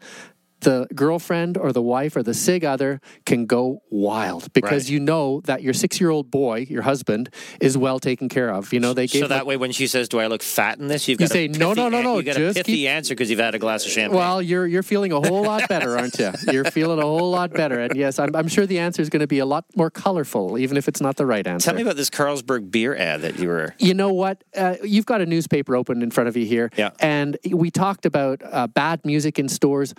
The 0.62 0.88
girlfriend 0.95 1.57
or 1.57 1.71
the 1.71 1.81
wife 1.81 2.15
or 2.15 2.24
the 2.24 2.33
sig 2.33 2.63
other 2.65 3.00
can 3.25 3.45
go 3.45 3.81
wild 3.89 4.51
because 4.53 4.85
Right. 4.85 4.93
you 4.93 5.00
know 5.00 5.41
that 5.45 5.62
your 5.62 5.74
six 5.74 6.00
year 6.01 6.09
old 6.09 6.31
boy, 6.31 6.65
your 6.69 6.81
husband, 6.81 7.29
is 7.62 7.77
well 7.77 8.00
taken 8.00 8.29
care 8.29 8.50
of. 8.51 8.74
You 8.74 8.79
know, 8.79 8.93
they 8.93 9.05
gave 9.07 9.21
So 9.21 9.27
that 9.27 9.39
like- 9.39 9.45
way, 9.47 9.57
when 9.57 9.71
she 9.71 9.85
says, 9.88 10.09
"Do 10.09 10.19
I 10.19 10.27
look 10.27 10.41
fat 10.41 10.79
in 10.79 10.88
this?" 10.88 11.07
You've 11.07 11.21
You 11.21 11.27
say, 11.27 11.47
"No, 11.47 11.74
no, 11.74 11.89
no, 11.89 12.01
no, 12.01 12.17
You 12.17 12.24
got 12.24 12.35
just 12.38 12.57
a 12.57 12.63
pithy 12.63 12.77
keep- 12.77 12.89
answer 12.89 13.13
because 13.13 13.29
you've 13.29 13.39
had 13.39 13.53
a 13.53 13.59
glass 13.59 13.85
of 13.85 13.91
champagne. 13.91 14.17
Well, 14.17 14.41
you're 14.41 14.65
you're 14.65 14.83
feeling 14.83 15.12
a 15.12 15.19
whole 15.21 15.43
lot 15.43 15.67
better, 15.69 15.97
aren't 15.97 16.17
you? 16.19 16.31
You're 16.51 16.65
feeling 16.65 17.00
a 17.00 17.03
whole 17.03 17.29
lot 17.31 17.51
better, 17.53 17.79
and 17.79 17.95
yes, 17.95 18.17
I'm, 18.19 18.35
I'm 18.35 18.47
sure 18.47 18.65
the 18.65 18.79
answer 18.79 19.01
is 19.01 19.09
going 19.09 19.19
to 19.21 19.27
be 19.27 19.39
a 19.39 19.45
lot 19.45 19.65
more 19.75 19.89
colorful, 19.89 20.57
even 20.57 20.77
if 20.77 20.88
it's 20.88 21.01
not 21.01 21.15
the 21.17 21.25
right 21.25 21.45
answer. 21.45 21.65
Tell 21.65 21.75
me 21.75 21.81
about 21.81 21.95
this 21.97 22.09
Carlsberg 22.09 22.71
beer 22.71 22.95
ad 22.95 23.21
that 23.21 23.39
you 23.39 23.47
were. 23.50 23.75
You 23.79 23.93
know 23.93 24.13
what? 24.13 24.43
Uh, 24.55 24.75
you've 24.83 25.05
got 25.05 25.21
a 25.21 25.25
newspaper 25.25 25.75
open 25.75 26.01
in 26.01 26.12
front 26.12 26.27
of 26.29 26.38
you 26.38 26.45
here. 26.45 26.69
Yeah. 26.77 26.91
And 27.00 27.38
we 27.51 27.71
talked 27.71 28.05
about 28.05 28.41
uh, 28.43 28.67
bad 28.67 29.01
music 29.05 29.38
in 29.39 29.50
stores, 29.50 29.93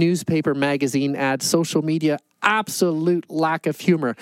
newspaper, 0.00 0.54
magazine 0.54 1.14
ads, 1.14 1.46
social 1.46 1.82
media, 1.82 2.18
absolute 2.42 3.30
lack 3.30 3.66
of 3.66 3.78
humor. 3.78 4.16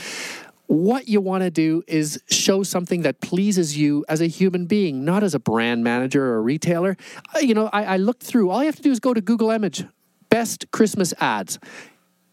What 0.66 1.08
you 1.08 1.22
want 1.22 1.44
to 1.44 1.50
do 1.50 1.82
is 1.86 2.22
show 2.28 2.62
something 2.62 3.00
that 3.00 3.22
pleases 3.22 3.78
you 3.78 4.04
as 4.06 4.20
a 4.20 4.26
human 4.26 4.66
being, 4.66 5.02
not 5.02 5.22
as 5.22 5.34
a 5.34 5.38
brand 5.38 5.82
manager 5.82 6.22
or 6.26 6.36
a 6.36 6.40
retailer. 6.42 6.98
Uh, 7.34 7.38
you 7.38 7.54
know, 7.54 7.70
I, 7.72 7.84
I 7.84 7.96
looked 7.96 8.22
through, 8.22 8.50
all 8.50 8.60
you 8.60 8.66
have 8.66 8.76
to 8.76 8.82
do 8.82 8.90
is 8.90 9.00
go 9.00 9.14
to 9.14 9.22
Google 9.22 9.50
Image, 9.50 9.84
best 10.28 10.70
Christmas 10.70 11.14
ads 11.20 11.58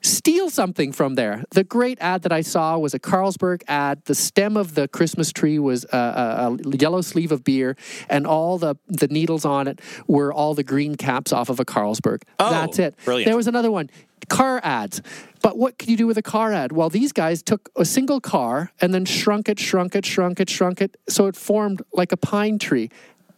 steal 0.05 0.50
something 0.50 0.91
from 0.91 1.15
there. 1.15 1.43
The 1.51 1.63
great 1.63 1.97
ad 2.00 2.21
that 2.24 2.31
I 2.31 2.41
saw 2.41 2.77
was 2.77 2.93
a 2.93 3.00
Carlsberg 3.00 3.63
ad. 3.67 4.01
The 4.05 4.15
stem 4.15 4.55
of 4.55 4.75
the 4.75 4.88
Christmas 4.88 5.31
tree 5.31 5.59
was 5.59 5.85
a, 5.91 5.97
a, 5.97 6.57
a 6.69 6.77
yellow 6.77 7.01
sleeve 7.01 7.31
of 7.31 7.43
beer, 7.43 7.75
and 8.09 8.25
all 8.27 8.57
the, 8.57 8.75
the 8.88 9.07
needles 9.07 9.45
on 9.45 9.67
it 9.67 9.81
were 10.07 10.31
all 10.31 10.53
the 10.53 10.63
green 10.63 10.95
caps 10.95 11.33
off 11.33 11.50
of 11.50 11.59
a 11.59 11.65
Carlsberg. 11.65 12.21
Oh, 12.39 12.50
That's 12.51 12.79
it. 12.79 12.95
brilliant. 13.03 13.27
There 13.27 13.35
was 13.35 13.47
another 13.47 13.71
one. 13.71 13.89
Car 14.29 14.59
ads. 14.63 15.01
But 15.41 15.57
what 15.57 15.77
can 15.77 15.89
you 15.91 15.97
do 15.97 16.07
with 16.07 16.17
a 16.17 16.24
car 16.24 16.51
ad? 16.51 16.71
Well, 16.71 16.89
these 16.89 17.12
guys 17.12 17.43
took 17.43 17.69
a 17.75 17.85
single 17.85 18.19
car 18.19 18.71
and 18.81 18.93
then 18.93 19.05
shrunk 19.05 19.50
it, 19.50 19.59
shrunk 19.59 19.95
it, 19.95 20.05
shrunk 20.05 20.39
it, 20.39 20.50
shrunk 20.50 20.81
it, 20.81 20.97
so 21.07 21.27
it 21.27 21.35
formed 21.35 21.83
like 21.93 22.12
a 22.12 22.17
pine 22.17 22.57
tree. 22.57 22.89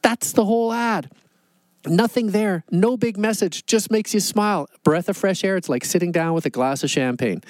That's 0.01 0.31
the 0.31 0.45
whole 0.45 0.71
ad. 0.71 1.09
Nothing 1.89 2.31
there, 2.31 2.63
no 2.71 2.97
big 2.97 3.17
message, 3.17 3.65
just 3.65 3.91
makes 3.91 4.13
you 4.13 4.19
smile. 4.19 4.69
Breath 4.83 5.09
of 5.09 5.17
fresh 5.17 5.43
air. 5.43 5.57
It's 5.57 5.69
like 5.69 5.85
sitting 5.85 6.11
down 6.11 6.33
with 6.33 6.45
a 6.45 6.49
glass 6.49 6.83
of 6.83 6.89
champagne. 6.89 7.41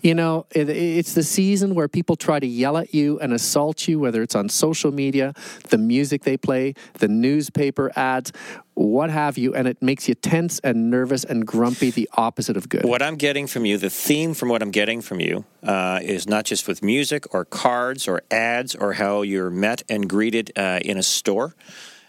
You 0.00 0.14
know, 0.14 0.46
it, 0.50 0.68
it's 0.68 1.14
the 1.14 1.22
season 1.22 1.74
where 1.74 1.88
people 1.88 2.16
try 2.16 2.40
to 2.40 2.46
yell 2.46 2.76
at 2.76 2.94
you 2.94 3.18
and 3.20 3.32
assault 3.32 3.88
you, 3.88 3.98
whether 3.98 4.22
it's 4.22 4.34
on 4.34 4.48
social 4.48 4.92
media, 4.92 5.34
the 5.68 5.78
music 5.78 6.22
they 6.22 6.36
play, 6.36 6.74
the 6.94 7.08
newspaper 7.08 7.90
ads, 7.96 8.32
what 8.74 9.08
have 9.08 9.38
you, 9.38 9.54
and 9.54 9.66
it 9.66 9.80
makes 9.80 10.06
you 10.06 10.14
tense 10.14 10.58
and 10.60 10.90
nervous 10.90 11.24
and 11.24 11.46
grumpy, 11.46 11.90
the 11.90 12.08
opposite 12.12 12.58
of 12.58 12.68
good. 12.68 12.84
What 12.84 13.00
I'm 13.00 13.16
getting 13.16 13.46
from 13.46 13.64
you, 13.64 13.78
the 13.78 13.88
theme 13.88 14.34
from 14.34 14.50
what 14.50 14.62
I'm 14.62 14.70
getting 14.70 15.00
from 15.00 15.18
you, 15.18 15.46
uh, 15.62 16.00
is 16.02 16.28
not 16.28 16.44
just 16.44 16.68
with 16.68 16.82
music 16.82 17.32
or 17.34 17.46
cards 17.46 18.06
or 18.06 18.22
ads 18.30 18.74
or 18.74 18.92
how 18.94 19.22
you're 19.22 19.50
met 19.50 19.82
and 19.88 20.08
greeted 20.08 20.52
uh, 20.56 20.80
in 20.84 20.98
a 20.98 21.02
store. 21.02 21.54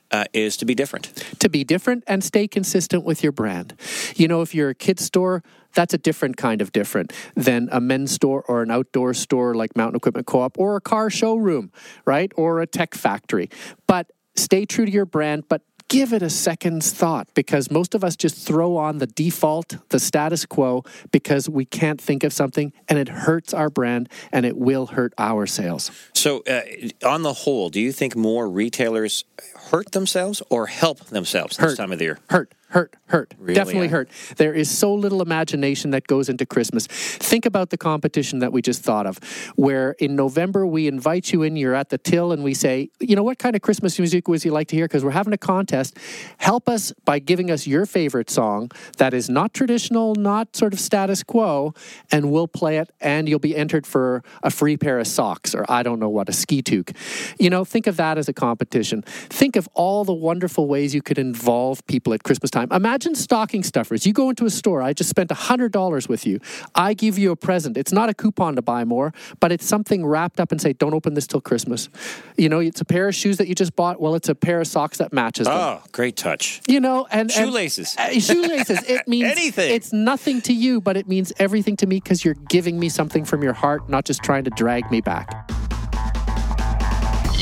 Uh, 0.10 0.24
is 0.32 0.56
to 0.58 0.66
be 0.66 0.74
different. 0.74 1.06
to 1.40 1.50
be 1.50 1.64
different 1.66 2.04
and 2.08 2.24
stay 2.24 2.48
consistent 2.48 3.04
with 3.04 3.24
your 3.24 3.34
brand. 3.34 3.74
You 4.16 4.28
know, 4.30 4.42
if 4.42 4.56
you're 4.56 4.70
a 4.70 4.76
kid's 4.76 5.04
store, 5.04 5.44
that's 5.74 5.94
a 5.94 5.98
different 5.98 6.38
kind 6.38 6.62
of 6.62 6.72
different 6.72 7.12
than 7.36 7.68
a 7.72 7.82
men's 7.82 8.12
store 8.12 8.42
or 8.48 8.64
an 8.64 8.72
outdoor 8.72 9.14
store 9.14 9.54
like 9.54 9.76
Mountain 9.76 9.98
Equipment 9.98 10.26
Co 10.26 10.42
op 10.42 10.58
or 10.58 10.78
a 10.78 10.82
car 10.82 11.10
showroom, 11.10 11.72
right? 12.06 12.32
Or 12.36 12.62
a 12.62 12.68
tech 12.68 12.96
factory. 12.96 13.50
But 13.86 14.12
stay 14.36 14.66
true 14.66 14.86
to 14.86 14.92
your 14.92 15.06
brand, 15.06 15.44
but 15.50 15.62
give 15.90 16.14
it 16.14 16.22
a 16.22 16.30
second's 16.30 16.92
thought 16.92 17.28
because 17.34 17.72
most 17.72 17.96
of 17.96 18.04
us 18.04 18.16
just 18.16 18.46
throw 18.46 18.78
on 18.78 18.98
the 18.98 19.08
default, 19.08 19.78
the 19.90 20.00
status 20.00 20.46
quo, 20.46 20.84
because 21.12 21.50
we 21.50 21.66
can't 21.66 22.02
think 22.02 22.24
of 22.24 22.34
something 22.34 22.74
and 22.90 23.00
it 23.00 23.08
hurts 23.08 23.54
our 23.54 23.70
brand 23.70 24.10
and 24.32 24.46
it 24.46 24.58
will 24.58 24.88
hurt 24.88 25.14
our 25.18 25.46
sales. 25.46 25.92
So, 26.14 26.44
uh, 26.48 26.62
on 27.06 27.24
the 27.24 27.34
whole, 27.34 27.70
do 27.70 27.80
you 27.80 27.92
think 27.92 28.16
more 28.16 28.50
retailers 28.50 29.24
hurt 29.72 29.92
themselves 29.92 30.42
or 30.50 30.68
help 30.68 31.06
themselves 31.06 31.58
this 31.58 31.72
Hurt. 31.72 31.78
time 31.78 31.92
of 31.92 32.00
the 32.00 32.06
year? 32.06 32.20
Hurt, 32.30 32.52
hurt, 32.70 32.96
hurt. 33.06 33.34
Really, 33.38 33.54
Definitely 33.54 33.88
hurt. 33.88 34.10
There 34.36 34.54
is 34.54 34.70
so 34.70 34.94
little 34.94 35.22
imagination 35.22 35.92
that 35.92 36.06
goes 36.08 36.28
into 36.28 36.46
Christmas. 36.46 36.88
Think 36.88 37.46
about 37.46 37.70
the 37.70 37.78
competition 37.78 38.40
that 38.40 38.52
we 38.52 38.62
just 38.62 38.84
thought 38.84 39.06
of, 39.06 39.20
where 39.56 39.92
in 40.00 40.16
November 40.16 40.66
we 40.66 40.88
invite 40.88 41.32
you 41.32 41.44
in, 41.44 41.56
you're 41.56 41.76
at 41.76 41.90
the 41.90 41.98
till, 41.98 42.32
and 42.32 42.44
we 42.44 42.54
say, 42.54 42.90
you 43.00 43.16
know, 43.16 43.24
what 43.24 43.40
kind 43.40 43.56
of 43.56 43.62
Christmas 43.62 43.98
music 43.98 44.28
would 44.28 44.44
you 44.44 44.52
like 44.52 44.68
to 44.68 44.76
hear? 44.76 44.86
Because 44.86 45.04
we're 45.06 45.12
having 45.12 45.34
a 45.34 45.38
contest. 45.38 45.98
Help 46.40 46.68
us 46.68 46.92
by 47.06 47.20
giving 47.20 47.50
us 47.50 47.66
your 47.66 47.86
favorite 47.86 48.30
song 48.30 48.70
that 48.98 49.14
is 49.14 49.30
not 49.30 49.54
traditional, 49.54 50.16
not 50.16 50.56
sort 50.56 50.74
of 50.74 50.80
status 50.80 51.24
quo, 51.24 51.74
and 52.12 52.32
we'll 52.32 52.48
play 52.50 52.78
it, 52.78 52.92
and 53.00 53.30
you'll 53.30 53.40
be 53.40 53.56
entered 53.56 53.88
for 53.88 54.24
a 54.44 54.50
free 54.50 54.76
pair 54.76 55.00
of 55.00 55.08
socks, 55.08 55.56
or 55.56 55.66
I 55.70 55.84
don't 55.84 56.00
know 56.00 56.10
what, 56.10 56.28
a 56.28 56.34
ski 56.34 56.62
toque. 56.62 56.92
You 57.40 57.50
know, 57.50 57.64
think 57.64 57.88
of 57.88 57.96
that 57.96 58.18
as 58.18 58.28
a 58.28 58.34
competition. 58.34 59.04
Think 59.04 59.56
of 59.56 59.70
all 59.74 60.04
the 60.04 60.14
wonderful 60.14 60.68
ways 60.68 60.94
you 60.94 61.02
could 61.02 61.18
involve 61.18 61.86
people 61.88 62.14
at 62.14 62.24
Christmas 62.24 62.52
time. 62.52 62.57
Imagine 62.72 63.16
stocking 63.16 63.64
stuffers. 63.64 64.06
You 64.06 64.14
go 64.14 64.30
into 64.30 64.46
a 64.46 64.50
store, 64.50 64.82
I 64.82 64.94
just 64.94 65.10
spent 65.10 65.30
$100 65.30 66.10
with 66.10 66.26
you. 66.26 66.40
I 66.76 66.94
give 66.94 67.18
you 67.18 67.32
a 67.32 67.36
present. 67.36 67.78
It's 67.78 67.92
not 67.92 68.10
a 68.10 68.14
coupon 68.14 68.56
to 68.56 68.62
buy 68.62 68.84
more, 68.86 69.14
but 69.40 69.52
it's 69.52 69.66
something 69.66 70.06
wrapped 70.06 70.40
up 70.40 70.52
and 70.52 70.62
say, 70.62 70.74
don't 70.74 70.94
open 70.94 71.14
this 71.14 71.28
till 71.28 71.42
Christmas. 71.42 71.90
You 72.38 72.50
know, 72.50 72.60
it's 72.60 72.82
a 72.82 72.86
pair 72.86 73.08
of 73.08 73.16
shoes 73.16 73.38
that 73.38 73.48
you 73.48 73.56
just 73.56 73.76
bought. 73.76 74.00
Well, 74.02 74.16
it's 74.16 74.30
a 74.30 74.36
pair 74.36 74.60
of 74.62 74.68
socks 74.68 74.98
that 74.98 75.14
matches 75.14 75.48
them. 75.48 75.56
Oh, 75.58 75.82
great 75.92 76.16
touch. 76.16 76.62
You 76.68 76.80
know, 76.80 77.06
and 77.12 77.28
and- 77.28 77.32
Shoelaces. 77.32 77.96
uh, 77.98 78.12
shoelaces. 78.20 78.84
It 78.84 79.08
means 79.08 79.26
Anything. 79.32 79.74
It's 79.74 79.92
nothing 79.92 80.42
to 80.44 80.54
you, 80.54 80.80
but 80.82 80.96
it 80.98 81.08
means 81.08 81.34
everything 81.40 81.76
to 81.78 81.88
me 81.88 82.00
because 82.00 82.24
you're 82.24 82.36
giving 82.50 82.80
me 82.80 82.90
something 82.90 83.26
from 83.26 83.44
your 83.44 83.54
heart, 83.54 83.90
not 83.90 84.06
just 84.06 84.24
trying 84.24 84.44
to 84.46 84.50
drag 84.52 84.90
me 84.92 85.02
back. 85.02 85.50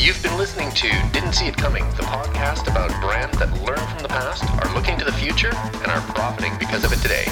You've 0.06 0.22
been 0.22 0.38
listening 0.38 0.70
to 0.70 0.88
Didn't 1.13 1.34
See 1.34 1.48
It 1.48 1.58
Coming, 1.58 1.84
the 1.98 2.04
podcast 2.04 2.70
about 2.70 2.91
brands 3.02 3.39
that 3.39 3.52
learn 3.63 3.80
from 3.80 4.04
the 4.04 4.08
past, 4.08 4.44
are 4.62 4.72
looking 4.76 5.00
to 5.00 5.04
the 5.04 5.12
future, 5.12 5.50
and 5.50 5.88
are 5.88 6.02
profiting 6.13 6.56
because 6.60 6.84
of 6.84 6.94
it 6.94 7.00
today. 7.00 7.26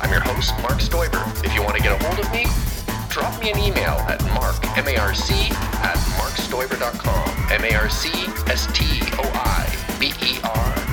I'm 0.00 0.08
your 0.10 0.20
host, 0.20 0.54
Marc 0.62 0.80
Stoiber. 0.80 1.20
If 1.44 1.54
you 1.54 1.62
want 1.62 1.76
to 1.76 1.82
get 1.82 1.92
a 1.92 2.02
hold 2.02 2.18
of 2.18 2.32
me, 2.32 2.46
drop 3.10 3.38
me 3.38 3.50
an 3.50 3.58
email 3.58 4.00
at 4.08 4.24
mark, 4.32 4.56
M-A-R-C, 4.78 5.50
at 5.84 5.98
marcstoiber.com, 6.16 7.52
M-A-R-C-S-T-O-I-B-E-R 7.52 8.14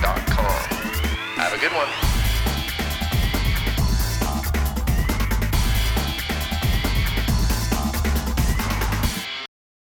dot 0.02 0.26
com. 0.28 0.62
Have 1.40 1.54
a 1.54 1.58
good 1.58 1.72
one. 1.72 2.23